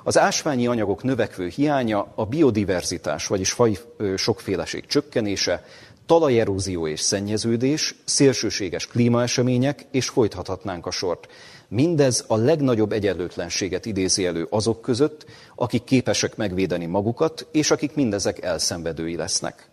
[0.08, 3.78] az ásványi anyagok növekvő hiánya, a biodiverzitás, vagyis faj
[4.16, 5.66] sokféleség csökkenése,
[6.06, 11.28] talajerózió és szennyeződés, szélsőséges klímaesemények, és folytathatnánk a sort.
[11.68, 18.44] Mindez a legnagyobb egyenlőtlenséget idézi elő azok között, akik képesek megvédeni magukat, és akik mindezek
[18.44, 19.70] elszenvedői lesznek.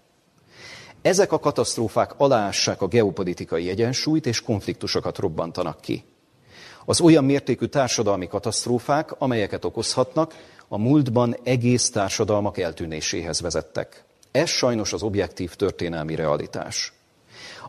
[1.03, 6.05] Ezek a katasztrófák aláássák a geopolitikai egyensúlyt, és konfliktusokat robbantanak ki.
[6.85, 10.35] Az olyan mértékű társadalmi katasztrófák, amelyeket okozhatnak,
[10.68, 14.05] a múltban egész társadalmak eltűnéséhez vezettek.
[14.31, 16.92] Ez sajnos az objektív történelmi realitás.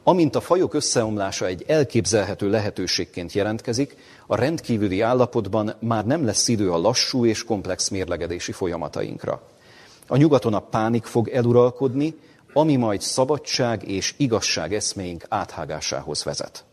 [0.04, 3.96] Amint a fajok összeomlása egy elképzelhető lehetőségként jelentkezik,
[4.28, 9.42] a rendkívüli állapotban már nem lesz idő a lassú és komplex mérlegedési folyamatainkra.
[10.08, 12.16] A nyugaton a pánik fog eluralkodni,
[12.54, 16.66] ami majd szabadság és igazság eszméink áthágásához vezet.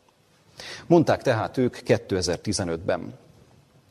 [0.87, 3.15] Mondták tehát ők 2015-ben.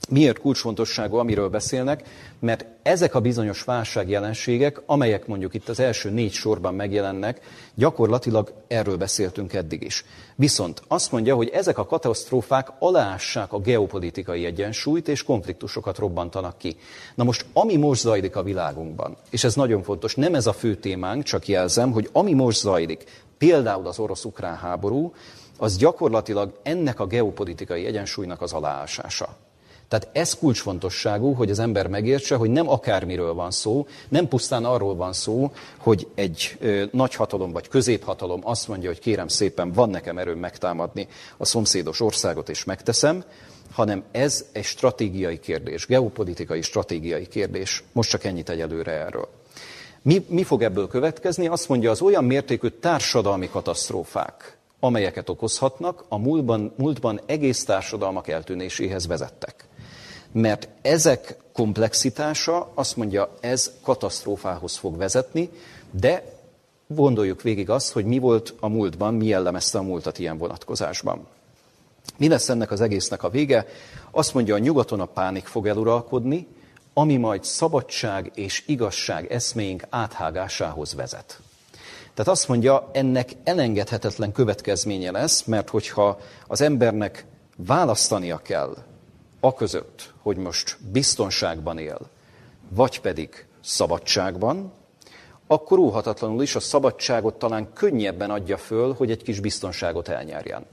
[0.10, 2.04] Miért kulcsfontosságú, amiről beszélnek?
[2.40, 7.42] Mert ezek a bizonyos válságjelenségek, amelyek mondjuk itt az első négy sorban megjelennek,
[7.76, 10.06] gyakorlatilag erről beszéltünk eddig is.
[10.36, 16.76] Viszont azt mondja, hogy ezek a katasztrófák aláássák a geopolitikai egyensúlyt, és konfliktusokat robbantanak ki.
[17.16, 20.76] Na most, ami most zajlik a világunkban, és ez nagyon fontos, nem ez a fő
[20.76, 23.04] témánk, csak jelzem, hogy ami most zajlik,
[23.38, 25.14] például az orosz-ukrán háború,
[25.60, 29.38] az gyakorlatilag ennek a geopolitikai egyensúlynak az aláásása.
[29.88, 34.96] Tehát ez kulcsfontosságú, hogy az ember megértse, hogy nem akármiről van szó, nem pusztán arról
[34.96, 40.18] van szó, hogy egy ö, nagyhatalom vagy középhatalom azt mondja, hogy kérem szépen, van nekem
[40.18, 43.24] erőm megtámadni a szomszédos országot, és megteszem,
[43.72, 47.84] hanem ez egy stratégiai kérdés, geopolitikai stratégiai kérdés.
[47.92, 49.28] Most csak ennyit egyelőre erről.
[50.02, 51.48] Mi, mi fog ebből következni?
[51.48, 59.08] Azt mondja, az olyan mértékű társadalmi katasztrófák, amelyeket okozhatnak, a múltban, múltban egész társadalmak eltűnéséhez
[59.08, 59.68] vezettek.
[60.32, 65.50] Mert ezek komplexitása, azt mondja, ez katasztrófához fog vezetni,
[65.92, 66.38] de
[66.88, 71.28] gondoljuk végig azt, hogy mi volt a múltban, mi jellemezte a múltat ilyen vonatkozásban.
[72.18, 73.68] Mi lesz ennek az egésznek a vége?
[74.12, 76.48] Azt mondja, a nyugaton a pánik fog eluralkodni,
[76.94, 81.40] ami majd szabadság és igazság eszméink áthágásához vezet.
[82.20, 87.26] Tehát azt mondja, ennek elengedhetetlen következménye lesz, mert hogyha az embernek
[87.58, 88.78] választania kell
[89.40, 92.00] a között, hogy most biztonságban él,
[92.70, 94.74] vagy pedig szabadságban,
[95.48, 100.66] akkor óhatatlanul is a szabadságot talán könnyebben adja föl, hogy egy kis biztonságot elnyerjen.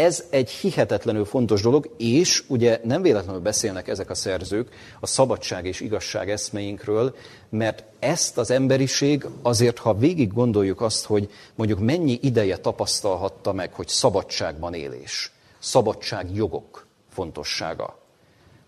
[0.00, 4.68] Ez egy hihetetlenül fontos dolog, és ugye nem véletlenül beszélnek ezek a szerzők
[5.00, 7.14] a szabadság és igazság eszmeinkről,
[7.48, 13.72] mert ezt az emberiség azért, ha végig gondoljuk azt, hogy mondjuk mennyi ideje tapasztalhatta meg,
[13.72, 17.98] hogy szabadságban élés, szabadságjogok fontossága.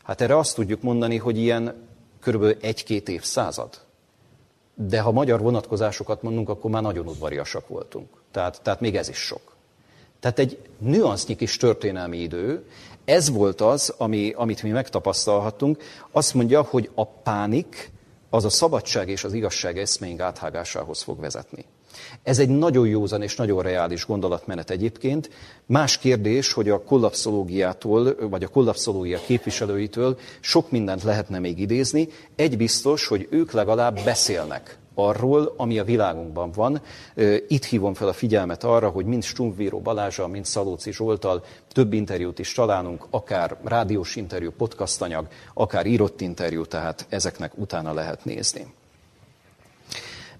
[0.03, 1.89] Hát erre azt tudjuk mondani, hogy ilyen
[2.21, 3.81] körülbelül egy-két évszázad.
[4.75, 8.09] de ha magyar vonatkozásokat mondunk, akkor már nagyon udvariasak voltunk.
[8.31, 9.52] Tehát, tehát még ez is sok.
[10.23, 12.65] Tehát egy nüansznyi kis történelmi idő,
[13.05, 15.83] ez volt az, ami, amit mi megtapasztalhattunk.
[16.11, 17.91] Azt mondja, hogy a pánik
[18.31, 21.65] az a szabadság és az igazság eszméink áthágásához fog vezetni.
[22.23, 25.31] Ez egy nagyon józan és nagyon reális gondolatmenet egyébként.
[25.67, 32.09] Más kérdés, hogy a kollapszológiától, vagy a kollapszológia képviselőitől sok mindent lehetne még idézni.
[32.37, 36.83] Egy biztos, hogy ők legalább beszélnek arról, ami a világunkban van.
[37.49, 42.39] Itt hívom fel a figyelmet arra, hogy mind Stumpvíró Balázsa, mind Szalóci Zsoltal több interjút
[42.39, 48.67] is találunk, akár rádiós interjú, podcastanyag, akár írott interjú, tehát ezeknek utána lehet nézni.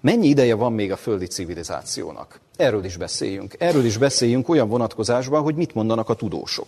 [0.01, 2.39] Mennyi ideje van még a földi civilizációnak?
[2.55, 3.55] Erről is beszéljünk.
[3.57, 6.67] Erről is beszéljünk olyan vonatkozásban, hogy mit mondanak a tudósok.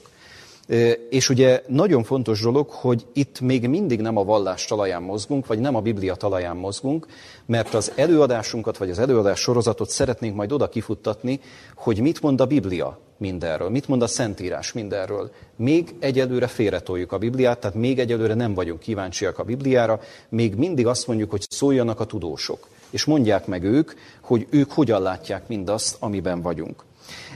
[1.10, 5.60] És ugye nagyon fontos dolog, hogy itt még mindig nem a vallás talaján mozgunk, vagy
[5.60, 7.08] nem a Biblia talaján mozgunk,
[7.46, 11.40] mert az előadásunkat, vagy az előadás sorozatot szeretnénk majd oda kifuttatni,
[11.76, 15.32] hogy mit mond a Biblia mindenről, mit mond a Szentírás mindenről.
[15.56, 20.00] Még egyelőre félretoljuk a Bibliát, tehát még egyelőre nem vagyunk kíváncsiak a Bibliára,
[20.30, 25.02] még mindig azt mondjuk, hogy szóljanak a tudósok, és mondják meg ők, hogy ők hogyan
[25.02, 26.84] látják mindazt, amiben vagyunk.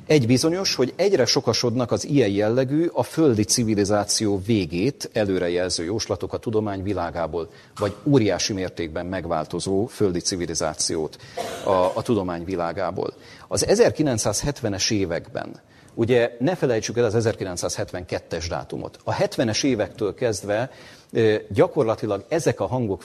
[0.10, 6.38] Egy bizonyos, hogy egyre sokasodnak az ilyen jellegű, a földi civilizáció végét előrejelző jóslatok a
[6.38, 11.18] tudomány világából, vagy óriási mértékben megváltozó földi civilizációt
[11.64, 13.14] a, a tudomány világából.
[13.48, 15.62] Az 1970-es években,
[15.94, 20.72] ugye ne felejtsük el az 1972-es dátumot, a 70-es évektől kezdve
[21.50, 23.02] gyakorlatilag ezek a hangok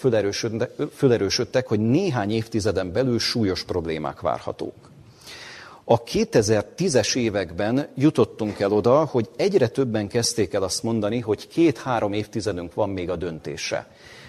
[0.95, 4.93] fölerősödtek, hogy néhány évtizeden belül súlyos problémák várhatók.
[5.87, 12.13] A 2010-es években jutottunk el oda, hogy egyre többen kezdték el azt mondani, hogy két-három
[12.13, 13.87] évtizedünk van még a döntésre.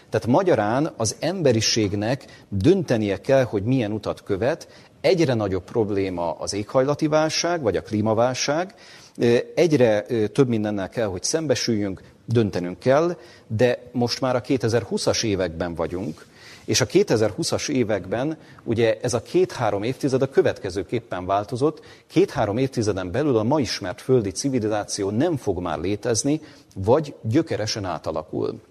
[0.10, 4.68] Tehát magyarán az emberiségnek döntenie kell, hogy milyen utat követ.
[5.02, 8.76] Egyre nagyobb probléma az éghajlati válság, vagy a klímaválság.
[9.56, 16.26] Egyre több mindennel kell, hogy szembesüljünk, döntenünk kell, de most már a 2020-as években vagyunk,
[16.66, 21.82] és a 2020-as években ugye ez a két-három évtized a következőképpen változott.
[22.08, 26.42] Két-három évtizeden belül a ma ismert földi civilizáció nem fog már létezni,
[26.76, 28.62] vagy gyökeresen átalakul.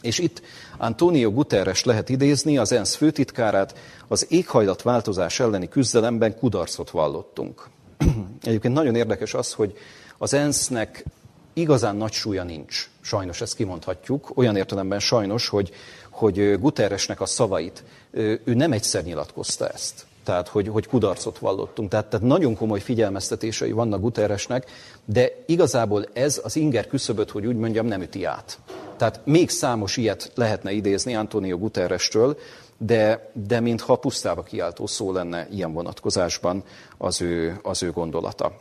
[0.00, 0.42] És itt
[0.78, 7.68] Antonio Guterres lehet idézni, az ENSZ főtitkárát, az éghajlatváltozás elleni küzdelemben kudarcot vallottunk.
[8.42, 9.76] Egyébként nagyon érdekes az, hogy
[10.18, 11.04] az ENSZ-nek
[11.52, 12.88] igazán nagy súlya nincs.
[13.00, 14.30] Sajnos ezt kimondhatjuk.
[14.34, 15.70] Olyan értelemben sajnos, hogy
[16.14, 20.06] hogy Guterresnek a szavait, ő nem egyszer nyilatkozta ezt.
[20.24, 21.90] Tehát, hogy, hogy kudarcot vallottunk.
[21.90, 24.70] Tehát, tehát nagyon komoly figyelmeztetései vannak Guterresnek,
[25.04, 28.58] de igazából ez az inger küszöböt, hogy úgy mondjam, nem üti át.
[28.96, 32.38] Tehát még számos ilyet lehetne idézni Antonio Guterrestől,
[32.78, 36.62] de, de mintha pusztába kiáltó szó lenne ilyen vonatkozásban
[36.98, 38.52] az ő, az ő gondolata.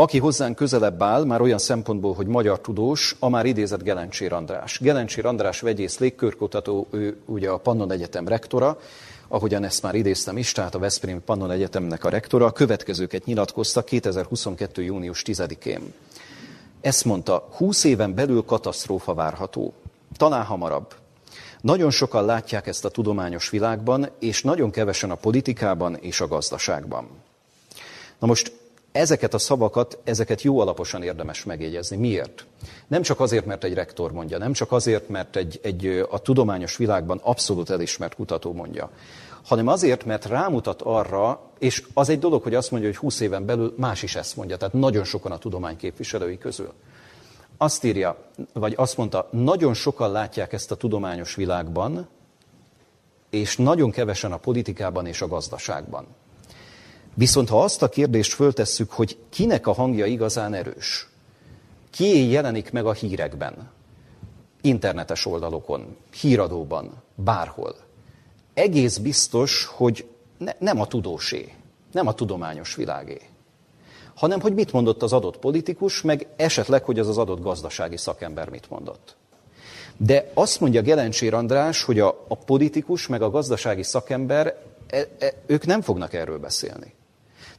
[0.00, 4.78] Aki hozzánk közelebb áll, már olyan szempontból, hogy magyar tudós, a már idézett Gelencsér András.
[4.78, 8.78] Gelencsér András vegyész légkörkutató, ő ugye a Pannon Egyetem rektora,
[9.28, 13.82] ahogyan ezt már idéztem is, tehát a Veszprém Pannon Egyetemnek a rektora, a következőket nyilatkozta
[13.82, 14.82] 2022.
[14.82, 15.92] június 10-én.
[16.80, 19.72] Ezt mondta, 20 éven belül katasztrófa várható.
[20.16, 20.94] Talán hamarabb.
[21.60, 27.08] Nagyon sokan látják ezt a tudományos világban, és nagyon kevesen a politikában és a gazdaságban.
[28.18, 28.59] Na most
[28.92, 31.96] Ezeket a szavakat, ezeket jó alaposan érdemes megjegyezni.
[31.96, 32.46] Miért?
[32.86, 36.76] Nem csak azért, mert egy rektor mondja, nem csak azért, mert egy, egy a tudományos
[36.76, 38.90] világban abszolút elismert kutató mondja,
[39.44, 43.46] hanem azért, mert rámutat arra, és az egy dolog, hogy azt mondja, hogy 20 éven
[43.46, 46.72] belül más is ezt mondja, tehát nagyon sokan a tudomány képviselői közül.
[47.56, 48.16] Azt írja,
[48.52, 52.08] vagy azt mondta, nagyon sokan látják ezt a tudományos világban,
[53.30, 56.06] és nagyon kevesen a politikában és a gazdaságban.
[57.14, 61.08] Viszont ha azt a kérdést föltesszük, hogy kinek a hangja igazán erős,
[61.90, 63.70] ki jelenik meg a hírekben,
[64.60, 67.76] internetes oldalokon, híradóban, bárhol,
[68.54, 71.54] egész biztos, hogy ne, nem a tudósé,
[71.92, 73.20] nem a tudományos világé,
[74.14, 78.48] hanem hogy mit mondott az adott politikus, meg esetleg, hogy az az adott gazdasági szakember
[78.48, 79.16] mit mondott.
[79.96, 84.56] De azt mondja Gelencsér András, hogy a, a politikus meg a gazdasági szakember,
[84.86, 86.94] e, e, ők nem fognak erről beszélni.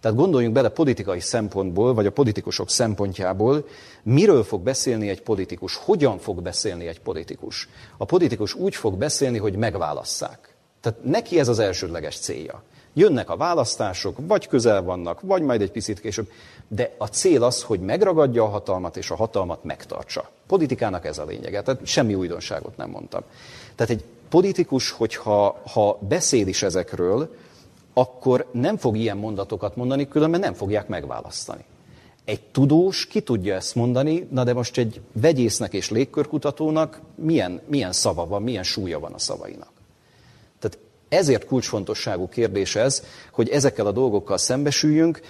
[0.01, 3.67] Tehát gondoljunk bele politikai szempontból, vagy a politikusok szempontjából,
[4.03, 7.69] miről fog beszélni egy politikus, hogyan fog beszélni egy politikus.
[7.97, 10.55] A politikus úgy fog beszélni, hogy megválasszák.
[10.81, 12.63] Tehát neki ez az elsődleges célja.
[12.93, 16.29] Jönnek a választások, vagy közel vannak, vagy majd egy picit később,
[16.67, 20.29] de a cél az, hogy megragadja a hatalmat, és a hatalmat megtartsa.
[20.47, 23.21] Politikának ez a lényege, tehát semmi újdonságot nem mondtam.
[23.75, 27.35] Tehát egy politikus, hogyha ha beszél is ezekről,
[27.93, 31.63] akkor nem fog ilyen mondatokat mondani, különben nem fogják megválasztani.
[32.25, 37.91] Egy tudós ki tudja ezt mondani, na de most egy vegyésznek és légkörkutatónak milyen, milyen
[37.91, 39.71] szava van, milyen súlya van a szavainak.
[40.59, 40.77] Tehát
[41.09, 45.21] ezért kulcsfontosságú kérdés ez, hogy ezekkel a dolgokkal szembesüljünk.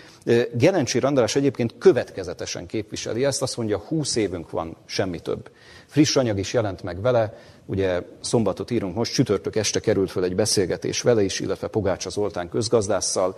[0.53, 5.49] Gelencsi András egyébként következetesen képviseli ezt, azt mondja, 20 évünk van, semmi több.
[5.91, 10.35] Friss anyag is jelent meg vele, ugye szombatot írunk most, csütörtök este került föl egy
[10.35, 13.37] beszélgetés vele is, illetve Pogácsa Zoltán közgazdásszal.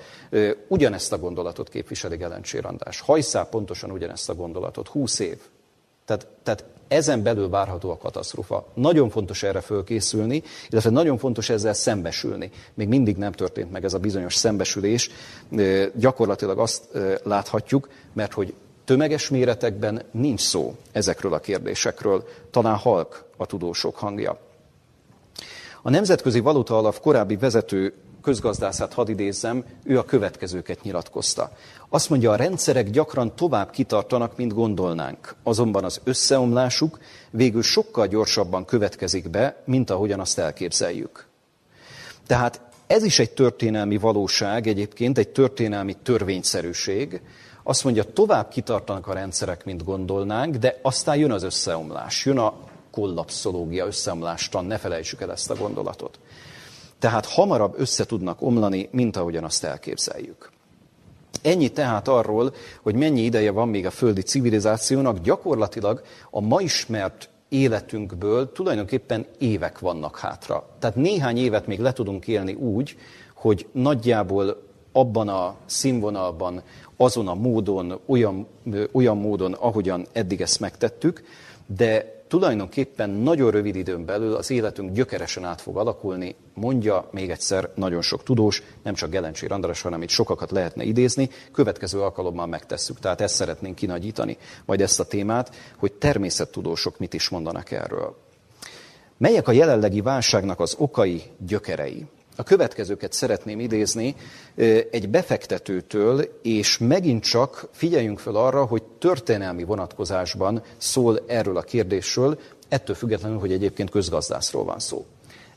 [0.67, 2.99] Ugyanezt a gondolatot képviseli Gelencsér András.
[2.99, 4.87] Hajszál pontosan ugyanezt a gondolatot.
[4.87, 5.37] 20 év.
[6.05, 8.67] Tehát, tehát ezen belül várható a katasztrófa.
[8.73, 12.51] Nagyon fontos erre fölkészülni, illetve nagyon fontos ezzel szembesülni.
[12.73, 15.09] Még mindig nem történt meg ez a bizonyos szembesülés.
[15.95, 16.83] Gyakorlatilag azt
[17.23, 18.53] láthatjuk, mert hogy
[18.85, 22.27] tömeges méretekben nincs szó ezekről a kérdésekről.
[22.51, 24.39] Talán halk a tudósok hangja.
[25.81, 31.51] A Nemzetközi Valuta Alap korábbi vezető közgazdászát hadd idézzem, ő a következőket nyilatkozta.
[31.89, 38.65] Azt mondja, a rendszerek gyakran tovább kitartanak, mint gondolnánk, azonban az összeomlásuk végül sokkal gyorsabban
[38.65, 41.27] következik be, mint ahogyan azt elképzeljük.
[42.27, 47.21] Tehát ez is egy történelmi valóság, egyébként egy történelmi törvényszerűség.
[47.63, 52.53] Azt mondja, tovább kitartanak a rendszerek, mint gondolnánk, de aztán jön az összeomlás, jön a
[52.91, 56.19] kollapszológia, összeomlástan, ne felejtsük el ezt a gondolatot.
[56.99, 60.51] Tehát hamarabb össze tudnak omlani, mint ahogyan azt elképzeljük.
[61.41, 67.29] Ennyi tehát arról, hogy mennyi ideje van még a földi civilizációnak, gyakorlatilag a ma ismert
[67.49, 70.67] életünkből tulajdonképpen évek vannak hátra.
[70.79, 72.97] Tehát néhány évet még le tudunk élni úgy,
[73.33, 74.61] hogy nagyjából
[74.91, 76.61] abban a színvonalban,
[76.97, 78.47] azon a módon, olyan,
[78.91, 81.23] olyan módon, ahogyan eddig ezt megtettük,
[81.65, 87.69] de tulajdonképpen nagyon rövid időn belül az életünk gyökeresen át fog alakulni, mondja még egyszer
[87.75, 92.99] nagyon sok tudós, nem csak Gelencsér András, hanem itt sokakat lehetne idézni, következő alkalommal megtesszük.
[92.99, 98.15] Tehát ezt szeretnénk kinagyítani, majd ezt a témát, hogy természettudósok mit is mondanak erről.
[99.17, 102.05] Melyek a jelenlegi válságnak az okai, gyökerei?
[102.35, 104.15] A következőket szeretném idézni
[104.91, 112.39] egy befektetőtől, és megint csak figyeljünk fel arra, hogy történelmi vonatkozásban szól erről a kérdésről,
[112.69, 115.05] ettől függetlenül, hogy egyébként közgazdászról van szó.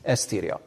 [0.03, 0.61] Ezt írja.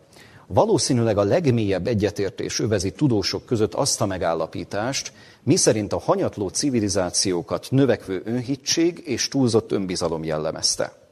[0.47, 5.11] Valószínűleg a legmélyebb egyetértés övezi tudósok között azt a megállapítást,
[5.43, 11.08] miszerint a hanyatló civilizációkat növekvő önhittség és túlzott önbizalom jellemezte.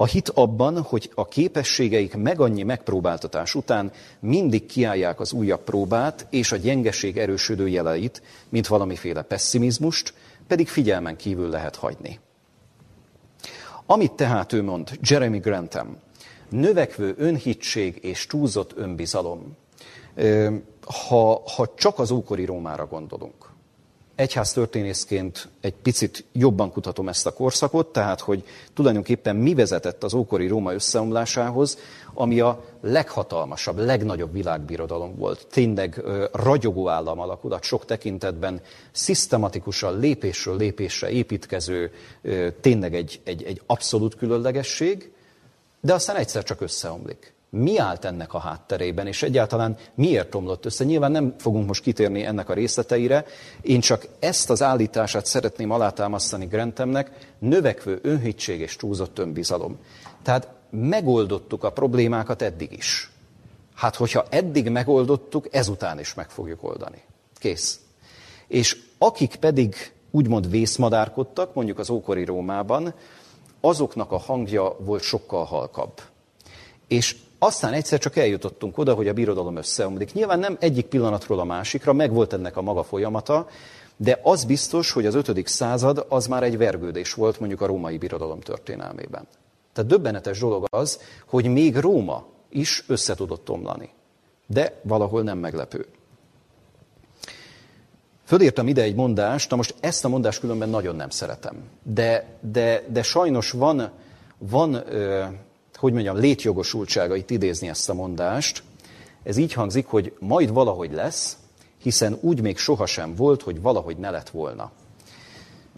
[0.00, 6.26] A hit abban, hogy a képességeik meg annyi megpróbáltatás után mindig kiállják az újabb próbát
[6.30, 10.14] és a gyengeség erősödő jeleit, mint valamiféle pessimizmust,
[10.46, 12.18] pedig figyelmen kívül lehet hagyni.
[13.86, 15.96] Amit tehát ő mond, Jeremy Grantham,
[16.48, 19.56] növekvő önhitség és túlzott önbizalom,
[21.08, 23.49] ha, ha csak az ókori Rómára gondolunk,
[24.20, 28.44] egyház történészként egy picit jobban kutatom ezt a korszakot, tehát hogy
[28.74, 31.78] tulajdonképpen mi vezetett az ókori Róma összeomlásához,
[32.14, 35.46] ami a leghatalmasabb, legnagyobb világbirodalom volt.
[35.50, 36.02] Tényleg
[36.32, 38.60] ragyogó állam alakulat sok tekintetben,
[38.92, 41.92] szisztematikusan lépésről lépésre építkező,
[42.60, 45.12] tényleg egy, egy, egy abszolút különlegesség,
[45.80, 50.84] de aztán egyszer csak összeomlik mi állt ennek a hátterében, és egyáltalán miért omlott össze.
[50.84, 53.24] Nyilván nem fogunk most kitérni ennek a részleteire,
[53.60, 59.78] én csak ezt az állítását szeretném alátámasztani Grantemnek, növekvő önhitség és túlzott önbizalom.
[60.22, 63.10] Tehát megoldottuk a problémákat eddig is.
[63.74, 67.02] Hát, hogyha eddig megoldottuk, ezután is meg fogjuk oldani.
[67.34, 67.80] Kész.
[68.46, 72.94] És akik pedig úgymond vészmadárkodtak, mondjuk az ókori Rómában,
[73.60, 76.00] azoknak a hangja volt sokkal halkabb.
[76.88, 80.12] És aztán egyszer csak eljutottunk oda, hogy a birodalom összeomlik.
[80.12, 83.46] Nyilván nem egyik pillanatról a másikra, megvolt ennek a maga folyamata,
[83.96, 87.98] de az biztos, hogy az ötödik század az már egy vergődés volt mondjuk a római
[87.98, 89.26] birodalom történelmében.
[89.72, 93.90] Tehát döbbenetes dolog az, hogy még Róma is össze tudott omlani.
[94.46, 95.86] De valahol nem meglepő.
[98.24, 101.62] Fölírtam ide egy mondást, na most ezt a mondást különben nagyon nem szeretem.
[101.82, 103.90] De, de, de sajnos van,
[104.38, 105.24] van ö,
[105.80, 108.62] hogy mondjam, létjogosultsága itt idézni ezt a mondást.
[109.22, 111.36] Ez így hangzik, hogy majd valahogy lesz,
[111.82, 114.70] hiszen úgy még sohasem volt, hogy valahogy ne lett volna.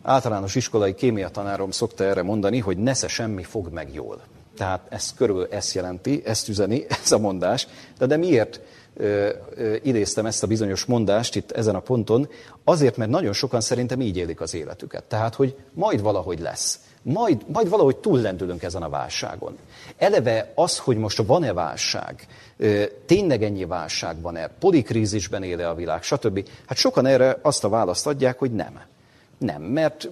[0.03, 4.20] Általános iskolai kémia tanárom szokta erre mondani, hogy nesze semmi fog meg jól.
[4.57, 7.66] Tehát ez körül ezt jelenti, ezt üzeni, ez a mondás.
[7.98, 8.61] De, de miért
[8.96, 12.28] ö, ö, idéztem ezt a bizonyos mondást itt ezen a ponton?
[12.64, 15.05] Azért, mert nagyon sokan szerintem így élik az életüket.
[15.05, 19.59] Tehát, hogy majd valahogy lesz majd, majd valahogy túllendülünk ezen a válságon.
[19.96, 22.26] Eleve az, hogy most van-e válság,
[23.07, 26.48] tényleg ennyi válság van-e, polikrízisben éle a világ, stb.
[26.66, 28.80] Hát sokan erre azt a választ adják, hogy nem.
[29.38, 30.09] Nem, mert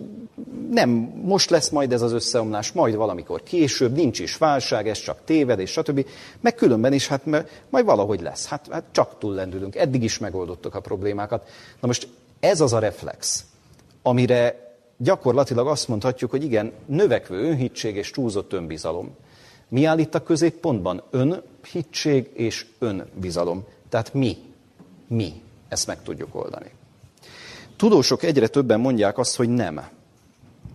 [0.71, 0.89] nem,
[1.25, 5.71] most lesz majd ez az összeomlás, majd valamikor később, nincs is válság, ez csak tévedés,
[5.71, 6.07] stb.
[6.41, 7.25] Meg különben is, hát
[7.71, 8.47] majd valahogy lesz.
[8.47, 11.49] Hát, hát csak túllendülünk, eddig is megoldottuk a problémákat.
[11.81, 12.09] Na most
[12.41, 13.45] ez az a reflex,
[14.03, 14.70] amire
[15.03, 19.17] gyakorlatilag azt mondhatjuk, hogy igen, növekvő önhittség és túlzott önbizalom.
[19.69, 21.03] Mi áll itt a középpontban?
[21.11, 23.65] Önhittség és önbizalom.
[23.89, 24.37] Tehát mi,
[25.07, 25.33] mi
[25.69, 26.71] ezt meg tudjuk oldani.
[27.77, 29.81] Tudósok egyre többen mondják azt, hogy nem.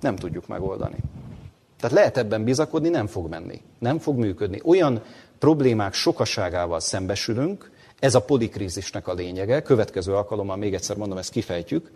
[0.01, 0.97] Nem tudjuk megoldani.
[1.79, 3.61] Tehát lehet ebben bizakodni, nem fog menni.
[3.79, 4.61] Nem fog működni.
[4.63, 5.01] Olyan
[5.39, 11.91] problémák sokaságával szembesülünk, ez a polikrízisnek a lényege, következő alkalommal még egyszer mondom, ezt kifejtjük,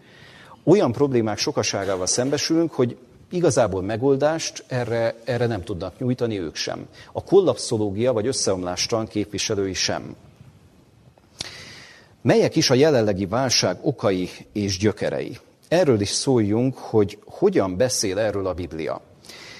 [0.63, 2.97] olyan problémák sokaságával szembesülünk, hogy
[3.31, 6.87] igazából megoldást erre, erre nem tudnak nyújtani ők sem.
[7.11, 10.15] A kollapszológia vagy összeomlástalan képviselői sem.
[12.21, 15.37] Melyek is a jelenlegi válság okai és gyökerei?
[15.67, 19.01] Erről is szóljunk, hogy hogyan beszél erről a Biblia.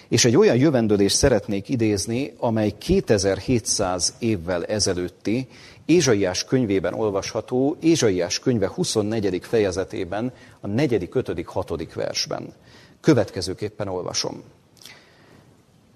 [0.07, 5.47] És egy olyan jövendőlést szeretnék idézni, amely 2700 évvel ezelőtti
[5.89, 9.39] Ézsaiás könyvében olvasható, Ézsaiás könyve 24.
[9.41, 11.93] fejezetében, a 4., 5., 6.
[11.93, 12.53] versben.
[13.01, 14.43] Következőképpen olvasom.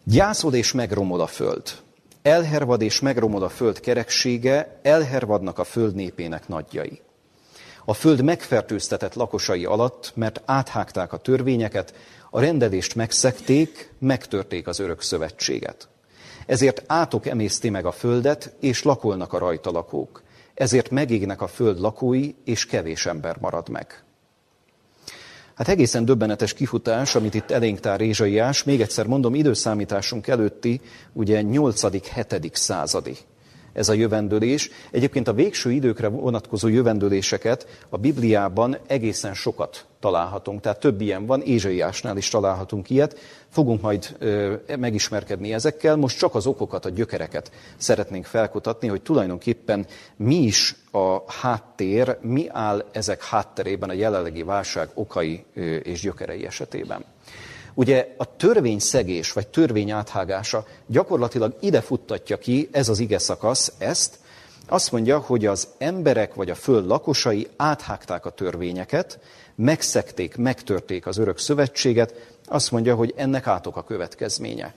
[0.03, 1.61] Gyászod és megromol a föld.
[2.21, 7.01] Elhervad és megromol a föld kereksége, elhervadnak a föld népének nagyjai.
[7.85, 11.93] A föld megfertőztetett lakosai alatt, mert áthágták a törvényeket,
[12.29, 15.87] a rendelést megszekték, megtörték az örök szövetséget.
[16.45, 20.21] Ezért átok emészti meg a földet, és lakolnak a rajta lakók.
[20.53, 24.03] Ezért megégnek a föld lakói, és kevés ember marad meg.
[25.55, 30.81] Hát egészen döbbenetes kifutás, amit itt elénk tár Rézsaiás, még egyszer mondom, időszámításunk előtti,
[31.13, 32.53] ugye 8.-7.
[32.53, 33.17] századi
[33.73, 34.69] ez a jövendőlés.
[34.91, 41.41] Egyébként a végső időkre vonatkozó jövendőléseket a Bibliában egészen sokat találhatunk, tehát több ilyen van,
[41.41, 43.19] Ézsaiásnál is találhatunk ilyet.
[43.49, 44.17] Fogunk majd
[44.77, 49.85] megismerkedni ezekkel, most csak az okokat, a gyökereket szeretnénk felkutatni, hogy tulajdonképpen
[50.15, 55.45] mi is a háttér, mi áll ezek hátterében a jelenlegi válság okai
[55.83, 57.05] és gyökerei esetében.
[57.73, 64.21] Ugye a törvényszegés vagy törvény áthágása gyakorlatilag ide futtatja ki ez az ige szakasz ezt,
[64.67, 69.19] azt mondja, hogy az emberek vagy a föld lakosai áthágták a törvényeket,
[69.55, 74.73] megszekték, megtörték az örök szövetséget, azt mondja, hogy ennek átok a következménye.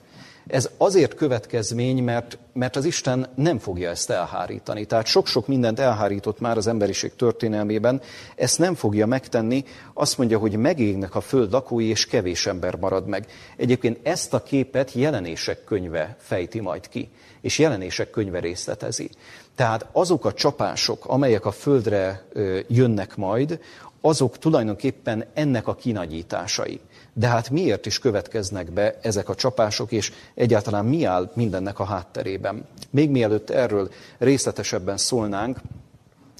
[0.47, 4.85] Ez azért következmény, mert, mert az Isten nem fogja ezt elhárítani.
[4.85, 8.01] Tehát sok-sok mindent elhárított már az emberiség történelmében,
[8.35, 9.63] ezt nem fogja megtenni.
[9.93, 13.25] Azt mondja, hogy megégnek a föld lakói, és kevés ember marad meg.
[13.57, 17.09] Egyébként ezt a képet jelenések könyve fejti majd ki,
[17.41, 19.09] és jelenések könyve részletezi.
[19.55, 22.25] Tehát azok a csapások, amelyek a földre
[22.67, 23.59] jönnek majd,
[24.01, 26.79] azok tulajdonképpen ennek a kinagyításai.
[27.13, 31.83] De hát miért is következnek be ezek a csapások, és egyáltalán mi áll mindennek a
[31.83, 32.65] hátterében?
[32.89, 35.57] Még mielőtt erről részletesebben szólnánk,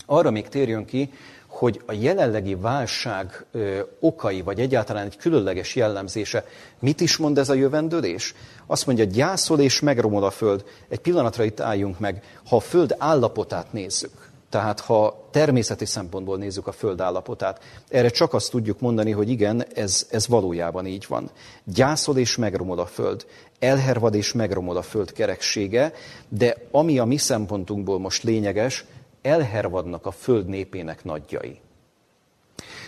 [0.05, 1.11] arra még térjön ki,
[1.47, 6.45] hogy a jelenlegi válság ö, okai, vagy egyáltalán egy különleges jellemzése,
[6.79, 8.33] mit is mond ez a jövendőlés?
[8.65, 10.63] Azt mondja, gyászol és megromol a föld.
[10.89, 12.23] Egy pillanatra itt álljunk meg.
[12.47, 14.26] Ha a föld állapotát nézzük,
[14.57, 19.65] tehát ha természeti szempontból nézzük a föld állapotát, erre csak azt tudjuk mondani, hogy igen,
[19.75, 21.29] ez, ez valójában így van.
[21.63, 23.25] Gyászol és megromol a föld,
[23.59, 25.93] elhervad és megromol a föld kereksége,
[26.29, 28.85] de ami a mi szempontunkból most lényeges,
[29.21, 31.59] elhervadnak a föld népének nagyjai.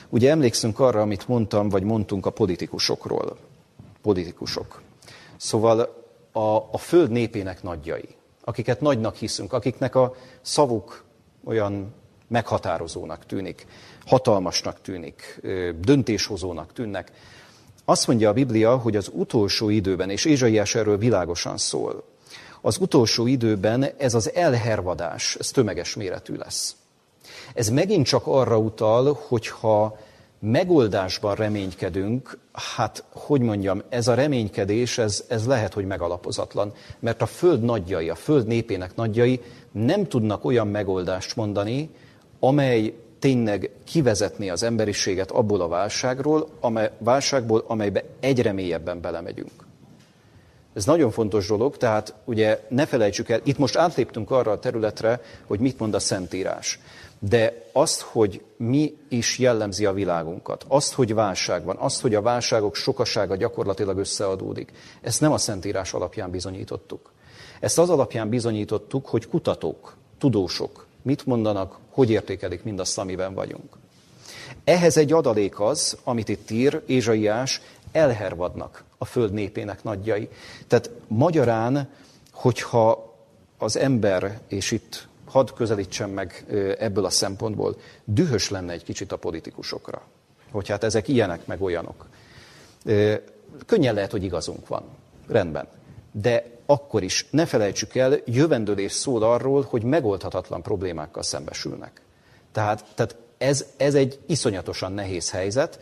[0.10, 3.38] Ugye emlékszünk arra, amit mondtam, vagy mondtunk a politikusokról.
[4.02, 4.82] Politikusok.
[5.38, 5.80] Szóval
[6.32, 11.08] a, a föld népének nagyjai, akiket nagynak hiszünk, akiknek a szavuk
[11.44, 11.94] olyan
[12.28, 13.66] meghatározónak tűnik,
[14.06, 15.42] hatalmasnak tűnik,
[15.82, 17.12] döntéshozónak tűnnek.
[17.86, 22.04] Azt mondja a Biblia, hogy az utolsó időben, és Ézsaiás erről világosan szól,
[22.62, 26.76] az utolsó időben ez az elhervadás, ez tömeges méretű lesz.
[27.54, 29.98] Ez megint csak arra utal, hogyha
[30.40, 32.38] megoldásban reménykedünk,
[32.76, 38.10] hát, hogy mondjam, ez a reménykedés, ez, ez lehet, hogy megalapozatlan, mert a föld nagyjai,
[38.10, 39.42] a föld népének nagyjai
[39.72, 41.90] nem tudnak olyan megoldást mondani,
[42.40, 49.68] amely tényleg kivezetné az emberiséget abból a válságról, amely, válságból, amelybe egyre mélyebben belemegyünk.
[50.74, 55.22] Ez nagyon fontos dolog, tehát ugye ne felejtsük el, itt most átléptünk arra a területre,
[55.46, 56.80] hogy mit mond a Szentírás.
[57.20, 62.22] De azt, hogy mi is jellemzi a világunkat, azt, hogy válság van, azt, hogy a
[62.22, 67.12] válságok sokasága gyakorlatilag összeadódik, ezt nem a Szentírás alapján bizonyítottuk.
[67.60, 73.78] Ezt az alapján bizonyítottuk, hogy kutatók, tudósok mit mondanak, hogy értékelik mindazt, amiben vagyunk.
[74.64, 77.62] Ehhez egy adalék az, amit itt ír Ézsaiás,
[77.92, 80.30] elhervadnak a föld népének nagyjai.
[80.68, 81.90] Tehát magyarán,
[82.32, 83.14] hogyha
[83.58, 86.46] az ember, és itt hadd közelítsen meg
[86.80, 90.02] ebből a szempontból, dühös lenne egy kicsit a politikusokra,
[90.52, 92.06] hogy hát ezek ilyenek, meg olyanok.
[93.66, 94.84] Könnyen lehet, hogy igazunk van.
[95.28, 95.68] Rendben.
[96.12, 102.02] De akkor is ne felejtsük el, jövendőlés szól arról, hogy megoldhatatlan problémákkal szembesülnek.
[102.52, 105.80] Tehát, tehát ez, ez egy iszonyatosan nehéz helyzet,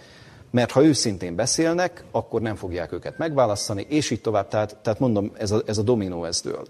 [0.51, 4.47] mert ha őszintén beszélnek, akkor nem fogják őket megválasztani, és így tovább.
[4.47, 6.67] Tehát, tehát mondom, ez a, ez a dominó ez dől.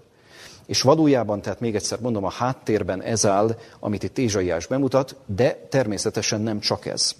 [0.68, 5.66] És valójában, tehát még egyszer mondom, a háttérben ez áll, amit itt Ézsaiás bemutat, de
[5.68, 7.14] természetesen nem csak ez.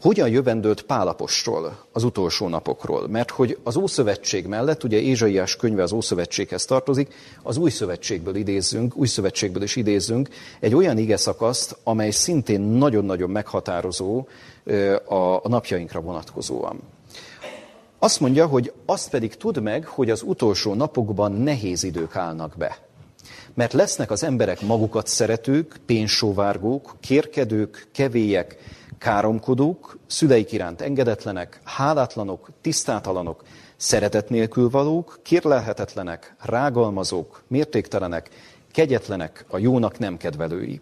[0.00, 3.08] Hogyan jövendőlt Pálapostról az utolsó napokról?
[3.08, 8.96] Mert hogy az Ószövetség mellett, ugye Ézsaiás könyve az Ószövetséghez tartozik, az Új Szövetségből idézzünk,
[8.96, 10.28] Új Szövetségből is idézzünk
[10.60, 14.26] egy olyan ige szakaszt, amely szintén nagyon-nagyon meghatározó
[15.42, 16.80] a napjainkra vonatkozóan.
[18.04, 22.78] Azt mondja, hogy azt pedig tud meg, hogy az utolsó napokban nehéz idők állnak be.
[23.54, 28.56] Mert lesznek az emberek magukat szeretők, pénzsóvárgók, kérkedők, kevélyek,
[28.98, 33.42] káromkodók, szüleik iránt engedetlenek, hálátlanok, tisztátalanok,
[33.76, 38.30] szeretet nélkül valók, kérlelhetetlenek, rágalmazók, mértéktelenek,
[38.72, 40.80] kegyetlenek, a jónak nem kedvelői.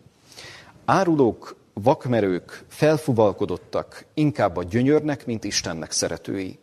[0.84, 6.58] Árulók, vakmerők, felfuvalkodottak, inkább a gyönyörnek, mint Istennek szeretői,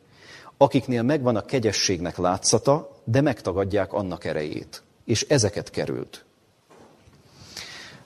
[0.58, 4.84] akiknél megvan a kegyességnek látszata, de megtagadják annak erejét.
[5.06, 6.26] És ezeket került.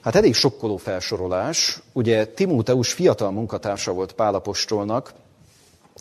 [0.00, 1.80] Hát elég sokkoló felsorolás.
[1.92, 5.12] Ugye Timóteus fiatal munkatársa volt Pálapostolnak,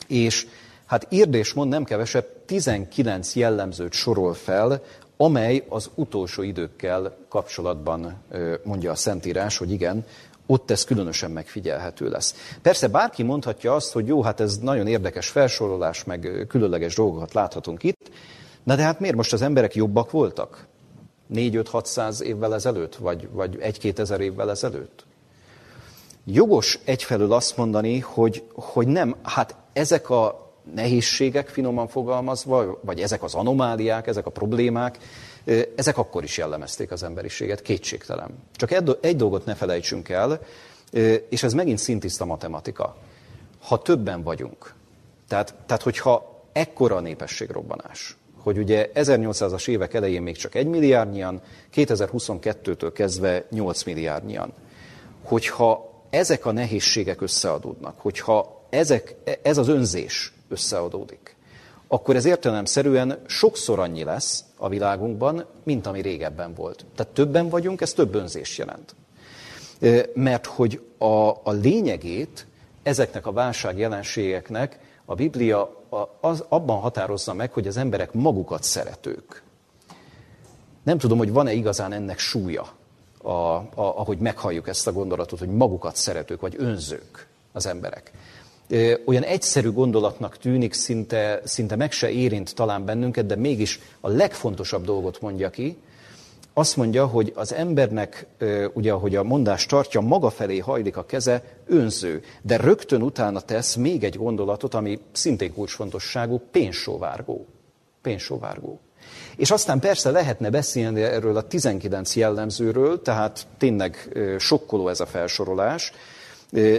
[0.07, 0.47] és
[0.85, 4.83] hát írd mond nem kevesebb 19 jellemzőt sorol fel,
[5.17, 8.23] amely az utolsó időkkel kapcsolatban
[8.63, 10.05] mondja a Szentírás, hogy igen,
[10.51, 12.35] ott ez különösen megfigyelhető lesz.
[12.61, 17.83] Persze bárki mondhatja azt, hogy jó, hát ez nagyon érdekes felsorolás, meg különleges dolgokat láthatunk
[17.83, 18.11] itt,
[18.63, 20.65] na de hát miért most az emberek jobbak voltak?
[21.33, 25.05] 4-5-600 évvel ezelőtt, vagy, vagy 1-2 ezer évvel ezelőtt?
[26.25, 33.23] Jogos egyfelől azt mondani, hogy, hogy nem, hát ezek a nehézségek finoman fogalmazva, vagy ezek
[33.23, 34.97] az anomáliák, ezek a problémák,
[35.75, 38.29] ezek akkor is jellemezték az emberiséget, kétségtelen.
[38.55, 38.71] Csak
[39.01, 40.41] egy dolgot ne felejtsünk el,
[41.29, 42.95] és ez megint szintiszta matematika.
[43.61, 44.73] Ha többen vagyunk,
[45.27, 51.41] tehát, tehát hogyha ekkora a népességrobbanás, hogy ugye 1800-as évek elején még csak 1 milliárdnyian,
[51.75, 54.53] 2022-től kezdve 8 milliárdnyian.
[55.23, 61.35] Hogyha ezek a nehézségek összeadódnak, hogyha ezek, ez az önzés összeadódik,
[61.93, 66.85] akkor ez értelemszerűen sokszor annyi lesz a világunkban, mint ami régebben volt.
[66.95, 68.95] Tehát többen vagyunk, ez több önzés jelent.
[70.13, 72.45] Mert hogy a, a lényegét
[72.83, 75.83] ezeknek a válság jelenségeknek a Biblia
[76.19, 79.43] az, abban határozza meg, hogy az emberek magukat szeretők.
[80.83, 82.67] Nem tudom, hogy van-e igazán ennek súlya,
[83.21, 88.11] a, a, ahogy meghalljuk ezt a gondolatot, hogy magukat szeretők, vagy önzők az emberek.
[89.05, 94.85] Olyan egyszerű gondolatnak tűnik, szinte, szinte meg se érint talán bennünket, de mégis a legfontosabb
[94.85, 95.77] dolgot mondja ki,
[96.53, 98.25] azt mondja, hogy az embernek,
[98.73, 103.75] ugye ahogy a mondás tartja, maga felé hajlik a keze, önző, de rögtön utána tesz
[103.75, 107.45] még egy gondolatot, ami szintén kulcsfontosságú, pénzsóvárgó.
[108.01, 108.79] Pénzsóvárgó.
[109.35, 115.93] És aztán persze lehetne beszélni erről a 19 jellemzőről, tehát tényleg sokkoló ez a felsorolás.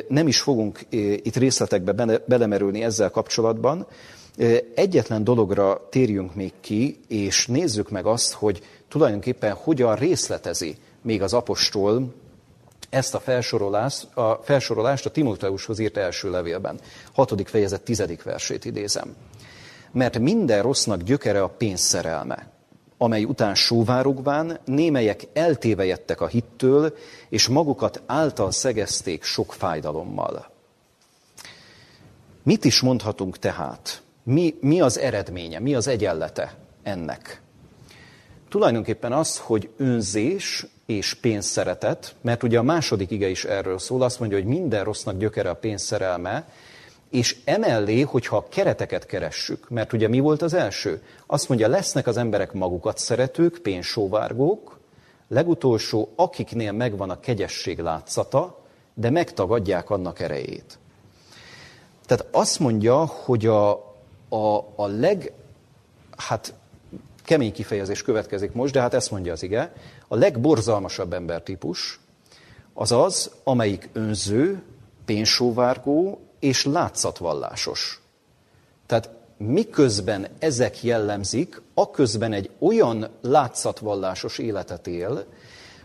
[0.09, 0.81] Nem is fogunk
[1.23, 3.87] itt részletekbe belemerülni ezzel kapcsolatban.
[4.75, 11.33] Egyetlen dologra térjünk még ki, és nézzük meg azt, hogy tulajdonképpen hogyan részletezi még az
[11.33, 12.15] apostol
[12.91, 16.81] ezt a felsorolást, a felsorolást a Timóteushoz írt első levélben.
[17.13, 19.15] Hatodik fejezet, tizedik versét idézem.
[19.93, 22.52] Mert minden rossznak gyökere a pénzszerelme,
[23.03, 26.95] amely után sóvárogván némelyek eltévejettek a hittől,
[27.29, 30.51] és magukat által szegezték sok fájdalommal.
[32.43, 34.03] Mit is mondhatunk tehát?
[34.23, 37.43] Mi, mi az eredménye, mi az egyenlete ennek?
[38.53, 44.19] tulajdonképpen az, hogy önzés és pénzszeretet, mert ugye a második ige is erről szól, azt
[44.19, 46.49] mondja, hogy minden rossznak gyökere a pénzszerelme,
[47.13, 51.03] És emellé, hogyha a kereteket keressük, mert ugye mi volt az első?
[51.27, 54.79] Azt mondja, lesznek az emberek magukat szeretők, pénzsóvárgók,
[55.29, 60.79] legutolsó, akiknél megvan a kegyesség látszata, de megtagadják annak erejét.
[62.07, 63.71] Tehát azt mondja, hogy a,
[64.29, 65.33] a, a leg,
[66.17, 66.55] hát
[67.25, 69.73] kemény kifejezés következik most, de hát ezt mondja az ige,
[70.09, 72.01] a legborzalmasabb embertípus
[72.75, 74.63] az az, amelyik önző,
[75.05, 78.01] pénzsóvárgó és látszatvallásos.
[78.87, 85.25] Tehát miközben ezek jellemzik, aközben egy olyan látszatvallásos életet él,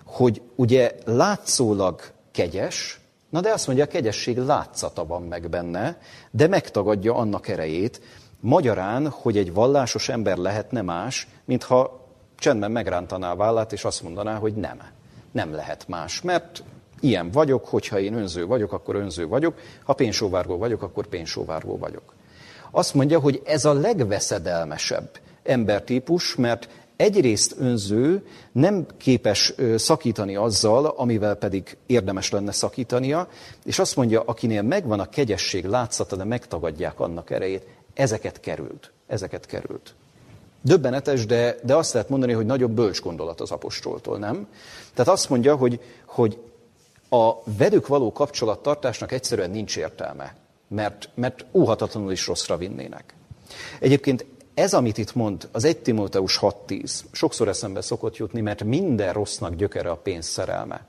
[0.05, 2.01] hogy ugye látszólag
[2.32, 2.99] kegyes,
[3.30, 6.01] na de azt mondja, a kegyesség látszata van meg benne,
[6.32, 8.01] de megtagadja annak erejét,
[8.39, 14.36] Magyarán, hogy egy vallásos ember lehetne más, mintha csendben megrántaná a vállát, és azt mondaná,
[14.36, 14.82] hogy nem.
[15.32, 16.64] Nem lehet más, mert
[16.99, 22.13] ilyen vagyok, hogyha én önző vagyok, akkor önző vagyok, ha pénzsóvárgó vagyok, akkor pénzsóvárgó vagyok.
[22.71, 25.09] Azt mondja, hogy ez a legveszedelmesebb
[25.43, 33.27] embertípus, mert egyrészt önző, nem képes szakítani azzal, amivel pedig érdemes lenne szakítania,
[33.65, 38.91] és azt mondja, akinél megvan a kegyesség látszata, de megtagadják annak erejét, ezeket került.
[39.07, 39.93] Ezeket került.
[40.61, 44.47] Döbbenetes, de, de azt lehet mondani, hogy nagyobb bölcs gondolat az apostoltól, nem?
[44.93, 46.37] Tehát azt mondja, hogy, hogy
[47.10, 50.36] a velük való kapcsolattartásnak egyszerűen nincs értelme,
[50.68, 53.14] mert, mert óhatatlanul is rosszra vinnének.
[53.80, 59.14] Egyébként ez, amit itt mond, az 1 Timóteus 6.10, sokszor eszembe szokott jutni, mert minden
[59.14, 60.86] rossznak gyökere a pénz szerelme.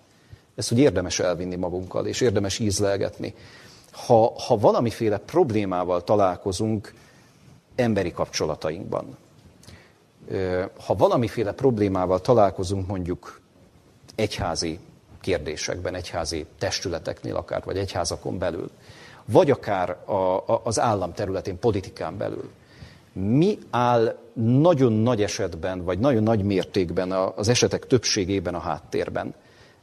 [0.54, 3.34] Ezt úgy érdemes elvinni magunkkal, és érdemes ízlelgetni
[4.06, 6.94] ha, ha valamiféle problémával találkozunk
[7.74, 9.16] emberi kapcsolatainkban,
[10.86, 13.40] ha valamiféle problémával találkozunk mondjuk
[14.14, 14.78] egyházi
[15.28, 18.70] kérdésekben, egyházi testületeknél akár, vagy egyházakon belül,
[19.24, 22.50] vagy akár a, a, az állam területén, politikán belül,
[23.12, 29.34] mi áll nagyon nagy esetben, vagy nagyon nagy mértékben az esetek többségében a háttérben?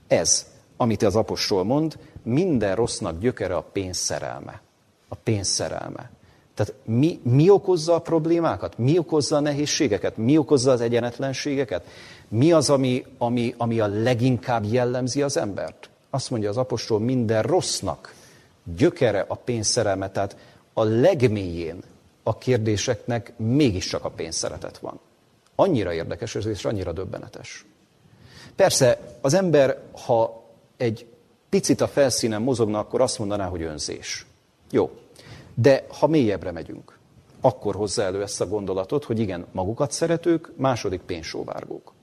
[0.08, 0.46] Ez,
[0.78, 4.62] amit az apostol mond, minden rossznak gyökere a pénzszerelme.
[5.08, 6.10] A pénzszerelme.
[6.54, 8.78] Tehát mi, mi okozza a problémákat?
[8.78, 10.18] Mi okozza a nehézségeket?
[10.18, 11.86] Mi okozza az egyenetlenségeket?
[12.28, 15.90] Mi az, ami, ami, ami a leginkább jellemzi az embert?
[16.10, 18.14] Azt mondja az apostol, minden rossznak
[18.64, 20.38] gyökere a pénzszerelme, tehát
[20.74, 21.84] a legmélyén
[22.24, 25.00] a kérdéseknek mégiscsak a pénzszeretet van.
[25.56, 27.66] Annyira érdekes ez, és annyira döbbenetes.
[28.56, 30.44] Persze az ember, ha
[30.78, 31.06] egy
[31.50, 34.26] picit a felszínen mozogna, akkor azt mondaná, hogy önzés.
[34.72, 34.92] Jó.
[35.54, 36.98] De ha mélyebbre megyünk,
[37.42, 41.95] akkor hozza elő ezt a gondolatot, hogy igen, magukat szeretők, második pénzsóvárgók.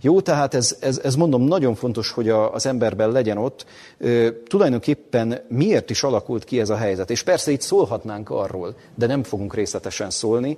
[0.00, 3.66] Jó, tehát ez, ez, ez mondom nagyon fontos, hogy a, az emberben legyen ott.
[3.98, 7.10] Ö, tulajdonképpen miért is alakult ki ez a helyzet?
[7.10, 10.56] És persze itt szólhatnánk arról, de nem fogunk részletesen szólni,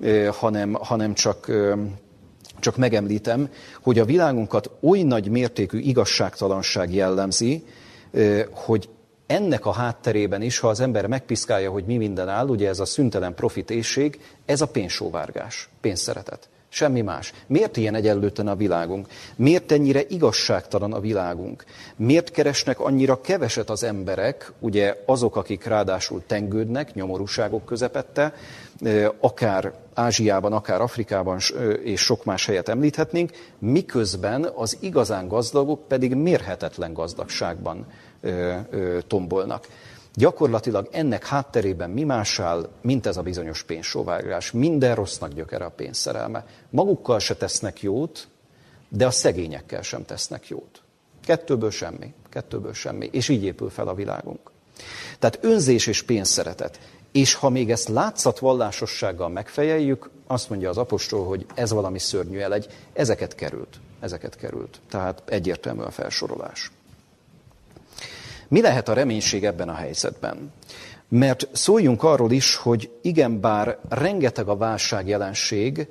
[0.00, 1.48] ö, hanem, hanem csak...
[1.48, 1.74] Ö,
[2.58, 3.48] csak megemlítem,
[3.82, 7.64] hogy a világunkat oly nagy mértékű igazságtalanság jellemzi,
[8.50, 8.88] hogy
[9.26, 12.84] ennek a hátterében is, ha az ember megpiszkálja, hogy mi minden áll, ugye ez a
[12.84, 16.48] szüntelen profitészség, ez a pénzsóvárgás, pénzszeretet.
[16.72, 17.32] Semmi más.
[17.46, 19.06] Miért ilyen egyenlőtlen a világunk?
[19.36, 21.64] Miért ennyire igazságtalan a világunk?
[21.96, 28.34] Miért keresnek annyira keveset az emberek, ugye azok, akik ráadásul tengődnek, nyomorúságok közepette,
[29.20, 31.38] akár Ázsiában, akár Afrikában
[31.82, 37.86] és sok más helyet említhetnénk, miközben az igazán gazdagok pedig mérhetetlen gazdagságban
[39.06, 39.66] tombolnak.
[40.14, 44.50] Gyakorlatilag ennek hátterében mi más áll, mint ez a bizonyos pénzsóvárgás.
[44.50, 46.46] Minden rossznak gyökere a pénzszerelme.
[46.70, 48.28] Magukkal se tesznek jót,
[48.88, 50.82] de a szegényekkel sem tesznek jót.
[51.24, 53.08] Kettőből semmi, kettőből semmi.
[53.12, 54.50] És így épül fel a világunk.
[55.18, 56.80] Tehát önzés és pénzszeretet.
[57.12, 62.66] És ha még ezt látszatvallásossággal megfejeljük, azt mondja az apostol, hogy ez valami szörnyű elegy,
[62.92, 63.80] ezeket került.
[64.00, 64.80] Ezeket került.
[64.90, 66.70] Tehát egyértelmű a felsorolás.
[68.50, 70.52] Mi lehet a reménység ebben a helyzetben?
[71.08, 75.88] Mert szóljunk arról is, hogy igen, bár rengeteg a válság jelenség,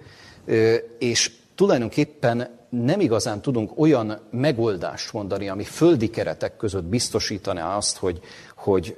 [0.97, 8.20] és tulajdonképpen nem igazán tudunk olyan megoldást mondani, ami földi keretek között biztosítaná azt, hogy,
[8.55, 8.95] hogy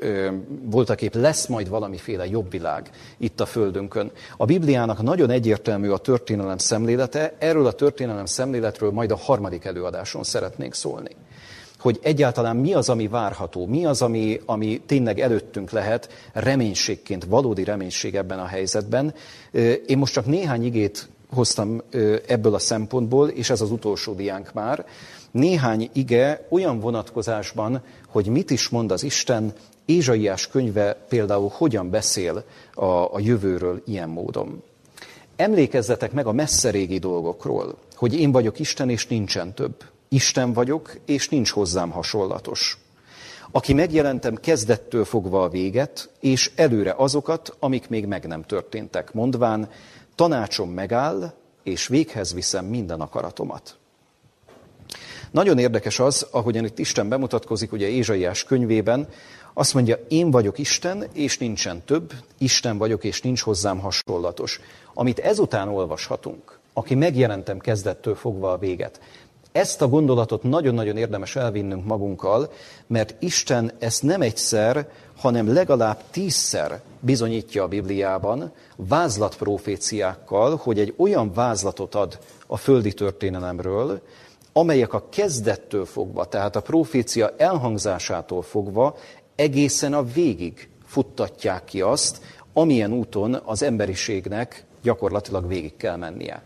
[0.64, 4.12] voltak épp lesz majd valamiféle jobb világ itt a Földünkön.
[4.38, 10.24] A Bibliának nagyon egyértelmű a történelem szemlélete, erről a történelem szemléletről majd a harmadik előadáson
[10.24, 11.16] szeretnék szólni
[11.82, 17.64] hogy egyáltalán mi az, ami várható, mi az, ami, ami tényleg előttünk lehet reménységként, valódi
[17.64, 19.14] reménység ebben a helyzetben.
[19.86, 21.82] Én most csak néhány igét hoztam
[22.28, 24.86] ebből a szempontból, és ez az utolsó diánk már,
[25.32, 29.54] néhány ige olyan vonatkozásban, hogy mit is mond az Isten,
[29.86, 34.64] Ézsaiás könyve például hogyan beszél a, a jövőről ilyen módon.
[35.36, 39.91] Emlékezzetek meg a messze régi dolgokról, hogy én vagyok Isten, és nincsen több.
[40.14, 42.78] Isten vagyok, és nincs hozzám hasonlatos.
[43.52, 49.70] Aki megjelentem kezdettől fogva a véget, és előre azokat, amik még meg nem történtek, mondván,
[50.16, 51.34] tanácsom megáll,
[51.64, 53.78] és véghez viszem minden akaratomat.
[55.32, 59.08] Nagyon érdekes az, ahogyan itt Isten bemutatkozik, ugye Ézsaiás könyvében,
[59.54, 64.60] azt mondja, én vagyok Isten, és nincsen több, Isten vagyok, és nincs hozzám hasonlatos.
[64.94, 69.00] Amit ezután olvashatunk, aki megjelentem kezdettől fogva a véget,
[69.52, 72.52] ezt a gondolatot nagyon-nagyon érdemes elvinnünk magunkkal,
[72.88, 81.34] mert Isten ezt nem egyszer, hanem legalább tízszer bizonyítja a Bibliában vázlatproféciákkal, hogy egy olyan
[81.34, 84.02] vázlatot ad a földi történelemről,
[84.54, 88.98] amelyek a kezdettől fogva, tehát a profécia elhangzásától fogva
[89.36, 92.22] egészen a végig futtatják ki azt,
[92.54, 96.44] amilyen úton az emberiségnek gyakorlatilag végig kell mennie.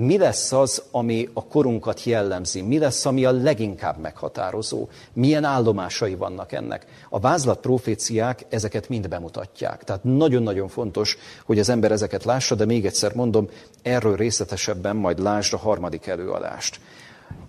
[0.00, 2.62] Mi lesz az, ami a korunkat jellemzi?
[2.62, 4.88] Mi lesz, ami a leginkább meghatározó?
[5.12, 6.86] Milyen állomásai vannak ennek?
[7.08, 9.84] A vázlat proféciák ezeket mind bemutatják.
[9.84, 13.48] Tehát nagyon-nagyon fontos, hogy az ember ezeket lássa, de még egyszer mondom,
[13.82, 16.80] erről részletesebben majd lásd a harmadik előadást.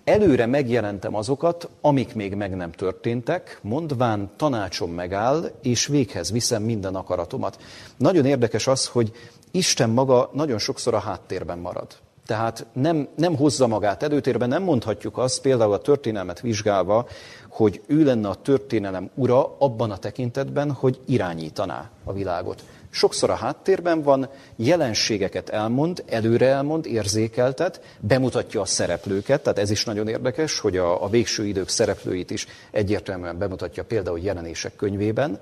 [0.04, 6.94] Előre megjelentem azokat, amik még meg nem történtek, mondván tanácsom megáll, és véghez viszem minden
[6.94, 7.58] akaratomat.
[7.96, 9.12] Nagyon érdekes az, hogy
[9.50, 11.86] Isten maga nagyon sokszor a háttérben marad.
[12.30, 17.06] Tehát nem, nem hozza magát előtérbe, nem mondhatjuk azt, például a történelmet vizsgálva,
[17.48, 22.64] hogy ő lenne a történelem ura abban a tekintetben, hogy irányítaná a világot.
[22.90, 29.84] Sokszor a háttérben van, jelenségeket elmond, előre elmond, érzékeltet, bemutatja a szereplőket, tehát ez is
[29.84, 35.38] nagyon érdekes, hogy a, a végső idők szereplőit is egyértelműen bemutatja például jelenések könyvében,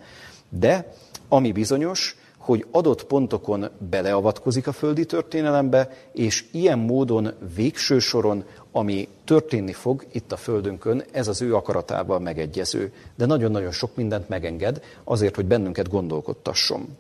[0.48, 0.92] de
[1.28, 2.16] ami bizonyos,
[2.48, 10.06] hogy adott pontokon beleavatkozik a földi történelembe, és ilyen módon végső soron, ami történni fog
[10.12, 12.92] itt a földünkön, ez az ő akaratával megegyező.
[13.16, 16.96] De nagyon-nagyon sok mindent megenged azért, hogy bennünket gondolkodtasson.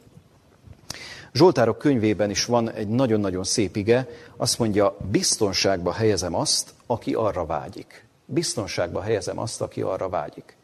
[1.32, 7.46] Zsoltárok könyvében is van egy nagyon-nagyon szép ige, azt mondja, biztonságba helyezem azt, aki arra
[7.46, 8.06] vágyik.
[8.24, 10.57] Biztonságba helyezem azt, aki arra vágyik.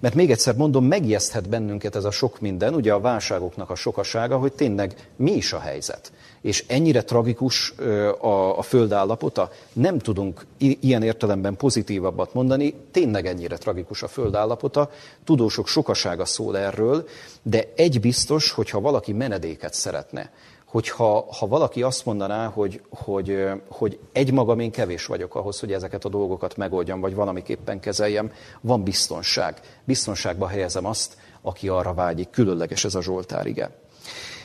[0.00, 4.38] Mert még egyszer mondom, megijeszthet bennünket ez a sok minden, ugye a válságoknak a sokasága,
[4.38, 6.12] hogy tényleg mi is a helyzet.
[6.40, 7.74] És ennyire tragikus
[8.20, 14.34] a, a föld állapota, nem tudunk ilyen értelemben pozitívabbat mondani, tényleg ennyire tragikus a föld
[14.34, 14.90] állapota,
[15.24, 17.08] tudósok sokasága szól erről,
[17.42, 20.30] de egy biztos, hogyha valaki menedéket szeretne,
[20.76, 26.04] hogyha ha valaki azt mondaná, hogy, hogy, hogy egymagam én kevés vagyok ahhoz, hogy ezeket
[26.04, 29.60] a dolgokat megoldjam, vagy valamiképpen kezeljem, van biztonság.
[29.84, 32.30] Biztonságba helyezem azt, aki arra vágyik.
[32.30, 33.70] Különleges ez a Zsoltárige.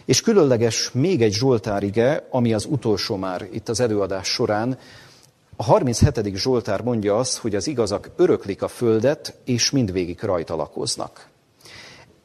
[0.06, 4.78] És különleges még egy Zsoltárige, ami az utolsó már itt az előadás során.
[5.56, 6.36] A 37.
[6.36, 11.31] Zsoltár mondja azt, hogy az igazak öröklik a földet, és mindvégig rajta lakoznak.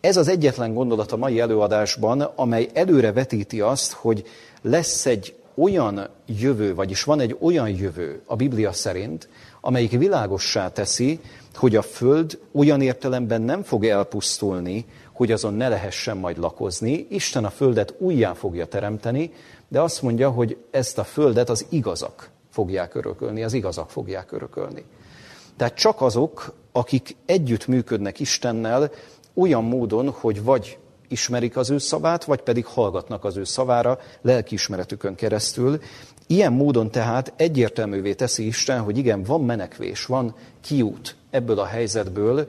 [0.01, 4.25] Ez az egyetlen gondolat a mai előadásban, amely előre vetíti azt, hogy
[4.63, 9.29] lesz egy olyan jövő, vagyis van egy olyan jövő a Biblia szerint,
[9.61, 11.21] amelyik világossá teszi,
[11.55, 17.07] hogy a Föld olyan értelemben nem fog elpusztulni, hogy azon ne lehessen majd lakozni.
[17.11, 19.33] Isten a Földet újjá fogja teremteni,
[19.69, 24.85] de azt mondja, hogy ezt a Földet az igazak fogják örökölni, az igazak fogják örökölni.
[25.57, 28.91] Tehát csak azok, akik együtt működnek Istennel,
[29.37, 30.78] olyan módon, hogy vagy
[31.09, 35.80] ismerik az ő szavát, vagy pedig hallgatnak az ő szavára lelkiismeretükön keresztül.
[36.26, 42.49] Ilyen módon tehát egyértelművé teszi Isten, hogy igen, van menekvés, van kiút ebből a helyzetből,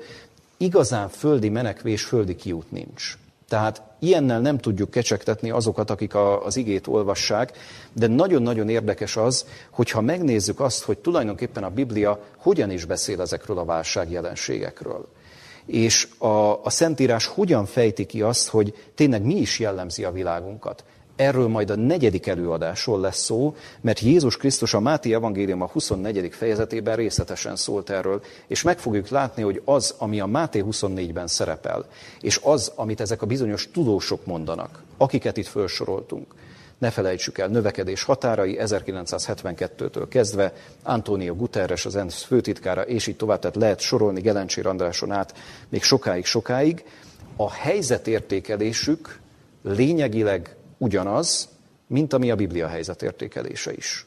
[0.58, 3.18] igazán földi menekvés, földi kiút nincs.
[3.48, 7.58] Tehát ilyennel nem tudjuk kecsegtetni azokat, akik a, az igét olvassák,
[7.94, 13.58] de nagyon-nagyon érdekes az, hogyha megnézzük azt, hogy tulajdonképpen a Biblia hogyan is beszél ezekről
[13.58, 15.08] a válságjelenségekről
[15.68, 20.84] és a, a Szentírás hogyan fejti ki azt, hogy tényleg mi is jellemzi a világunkat.
[21.16, 26.34] Erről majd a negyedik előadásról lesz szó, mert Jézus Krisztus a Máté Evangélium a 24.
[26.34, 31.86] fejezetében részletesen szólt erről, és meg fogjuk látni, hogy az, ami a Máté 24-ben szerepel,
[32.22, 36.34] és az, amit ezek a bizonyos tudósok mondanak, akiket itt felsoroltunk,
[36.78, 40.54] ne felejtsük el, növekedés határai 1972-től kezdve,
[40.84, 45.34] Antonio Guterres, az ENSZ főtitkára, és így tovább, tehát lehet sorolni Gelencsér Andráson át
[45.70, 46.84] még sokáig, sokáig.
[47.36, 49.20] A helyzetértékelésük
[49.64, 51.50] lényegileg ugyanaz,
[51.88, 54.06] mint ami a Biblia helyzetértékelése is.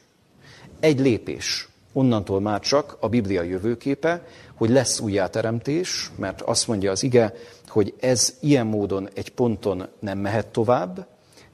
[0.80, 7.02] Egy lépés Onnantól már csak a Biblia jövőképe, hogy lesz újjáteremtés, mert azt mondja az
[7.02, 7.34] ige,
[7.68, 11.06] hogy ez ilyen módon egy ponton nem mehet tovább,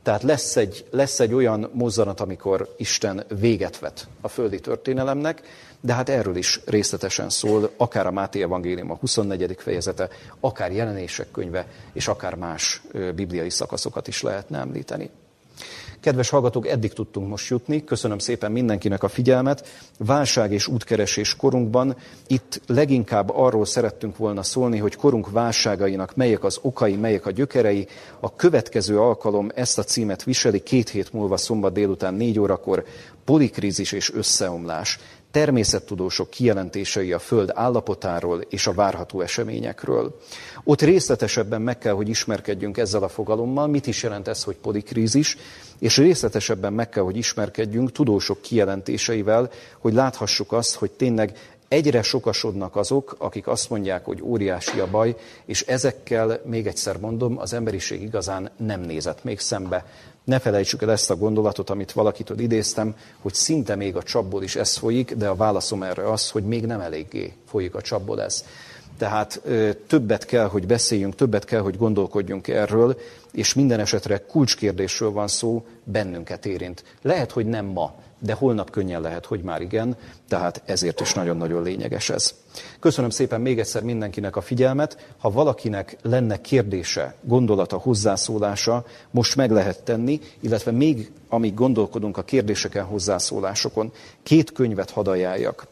[0.07, 5.42] tehát lesz egy, lesz egy olyan mozzanat, amikor Isten véget vet a földi történelemnek,
[5.80, 9.57] de hát erről is részletesen szól, akár a Máté Evangélium a 24.
[9.59, 10.09] fejezete,
[10.40, 12.82] akár jelenések könyve, és akár más
[13.14, 15.11] bibliai szakaszokat is lehetne említeni.
[16.07, 17.84] Kedves hallgatók, eddig tudtunk most jutni.
[17.84, 19.68] Köszönöm szépen mindenkinek a figyelmet.
[19.98, 21.96] Válság és útkeresés korunkban
[22.26, 27.86] itt leginkább arról szerettünk volna szólni, hogy korunk válságainak melyek az okai, melyek a gyökerei.
[28.20, 32.84] A következő alkalom ezt a címet viseli két hét múlva szombat délután négy órakor
[33.24, 34.98] polikrízis és összeomlás
[35.30, 40.18] természettudósok kijelentései a Föld állapotáról és a várható eseményekről.
[40.64, 45.36] Ott részletesebben meg kell, hogy ismerkedjünk ezzel a fogalommal, mit is jelent ez, hogy polikrízis,
[45.78, 52.76] és részletesebben meg kell, hogy ismerkedjünk tudósok kijelentéseivel, hogy láthassuk azt, hogy tényleg egyre sokasodnak
[52.76, 58.02] azok, akik azt mondják, hogy óriási a baj, és ezekkel, még egyszer mondom, az emberiség
[58.02, 59.86] igazán nem nézett még szembe.
[60.24, 64.56] Ne felejtsük el ezt a gondolatot, amit valakitől idéztem, hogy szinte még a csapból is
[64.56, 68.44] ez folyik, de a válaszom erre az, hogy még nem eléggé folyik a csapból ez.
[68.99, 69.40] Tehát
[69.86, 72.99] többet kell, hogy beszéljünk, többet kell, hogy gondolkodjunk erről,
[73.32, 76.84] és minden esetre kulcskérdésről van szó, bennünket érint.
[77.03, 79.97] Lehet, hogy nem ma, de holnap könnyen lehet, hogy már igen,
[80.28, 82.34] tehát ezért is nagyon-nagyon lényeges ez.
[82.80, 85.14] Köszönöm szépen még egyszer mindenkinek a figyelmet.
[85.18, 92.22] Ha valakinek lenne kérdése, gondolata, hozzászólása, most meg lehet tenni, illetve még amíg gondolkodunk a
[92.22, 93.92] kérdéseken, hozzászólásokon,
[94.22, 95.66] két könyvet hadd ajánljak.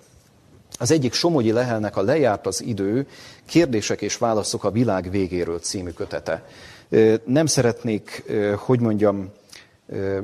[0.79, 3.07] Az egyik Somogyi Lehelnek a Lejárt az idő,
[3.47, 6.45] kérdések és válaszok a világ végéről című kötete.
[7.25, 8.25] Nem szeretnék,
[8.57, 9.33] hogy mondjam,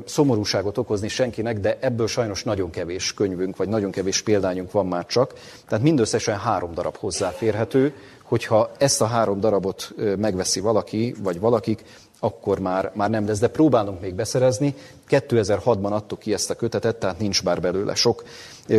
[0.05, 5.05] szomorúságot okozni senkinek, de ebből sajnos nagyon kevés könyvünk, vagy nagyon kevés példányunk van már
[5.05, 5.33] csak.
[5.67, 7.93] Tehát mindösszesen három darab hozzáférhető,
[8.23, 11.83] hogyha ezt a három darabot megveszi valaki, vagy valakik,
[12.23, 14.75] akkor már, már nem lesz, de próbálunk még beszerezni.
[15.09, 18.23] 2006-ban adtuk ki ezt a kötetet, tehát nincs bár belőle sok.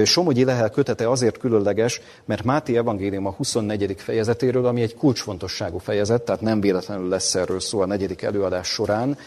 [0.04, 3.94] Somogyi Lehel kötete azért különleges, mert Máté Evangélium a 24.
[3.98, 9.18] fejezetéről, ami egy kulcsfontosságú fejezet, tehát nem véletlenül lesz erről szó a negyedik előadás során,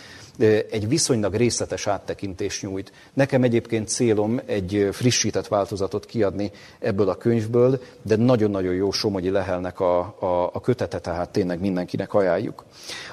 [0.43, 2.91] egy viszonylag részletes áttekintést nyújt.
[3.13, 9.79] Nekem egyébként célom egy frissített változatot kiadni ebből a könyvből, de nagyon-nagyon jó Somogyi Lehelnek
[9.79, 12.65] a, a, a kötete, tehát tényleg mindenkinek ajánljuk.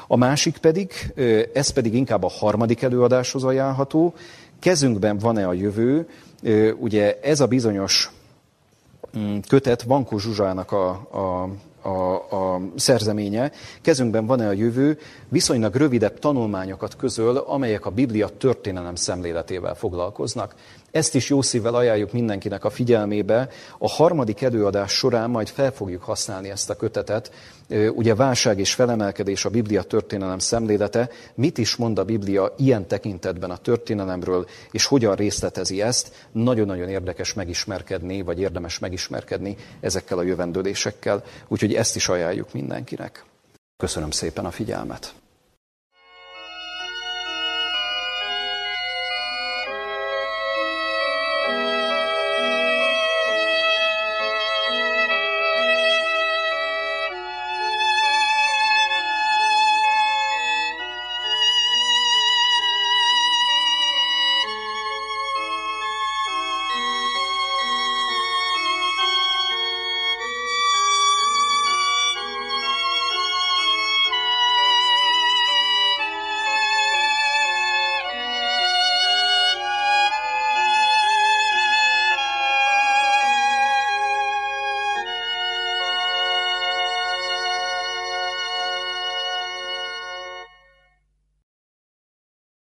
[0.07, 1.13] A másik pedig,
[1.53, 4.15] ez pedig inkább a harmadik előadáshoz ajánlható,
[4.59, 6.09] kezünkben van-e a jövő,
[6.79, 8.11] ugye ez a bizonyos
[9.19, 11.49] mm, kötet Vankó Zsuzsának a, a
[11.83, 18.95] a, a szerzeménye, kezünkben van-e a jövő, viszonylag rövidebb tanulmányokat közöl, amelyek a Biblia történelem
[18.95, 20.55] szemléletével foglalkoznak.
[20.93, 23.49] Ezt is jó szívvel ajánljuk mindenkinek a figyelmébe.
[23.79, 27.33] A harmadik előadás során majd fel fogjuk használni ezt a kötetet.
[27.95, 31.11] Ugye válság és felemelkedés a Biblia történelem szemlélete.
[31.35, 36.27] Mit is mond a Biblia ilyen tekintetben a történelemről, és hogyan részletezi ezt?
[36.33, 41.23] Nagyon-nagyon érdekes megismerkedni, vagy érdemes megismerkedni ezekkel a jövendőlésekkel.
[41.49, 43.25] Úgyhogy ezt is ajánljuk mindenkinek.
[43.77, 45.15] Köszönöm szépen a figyelmet.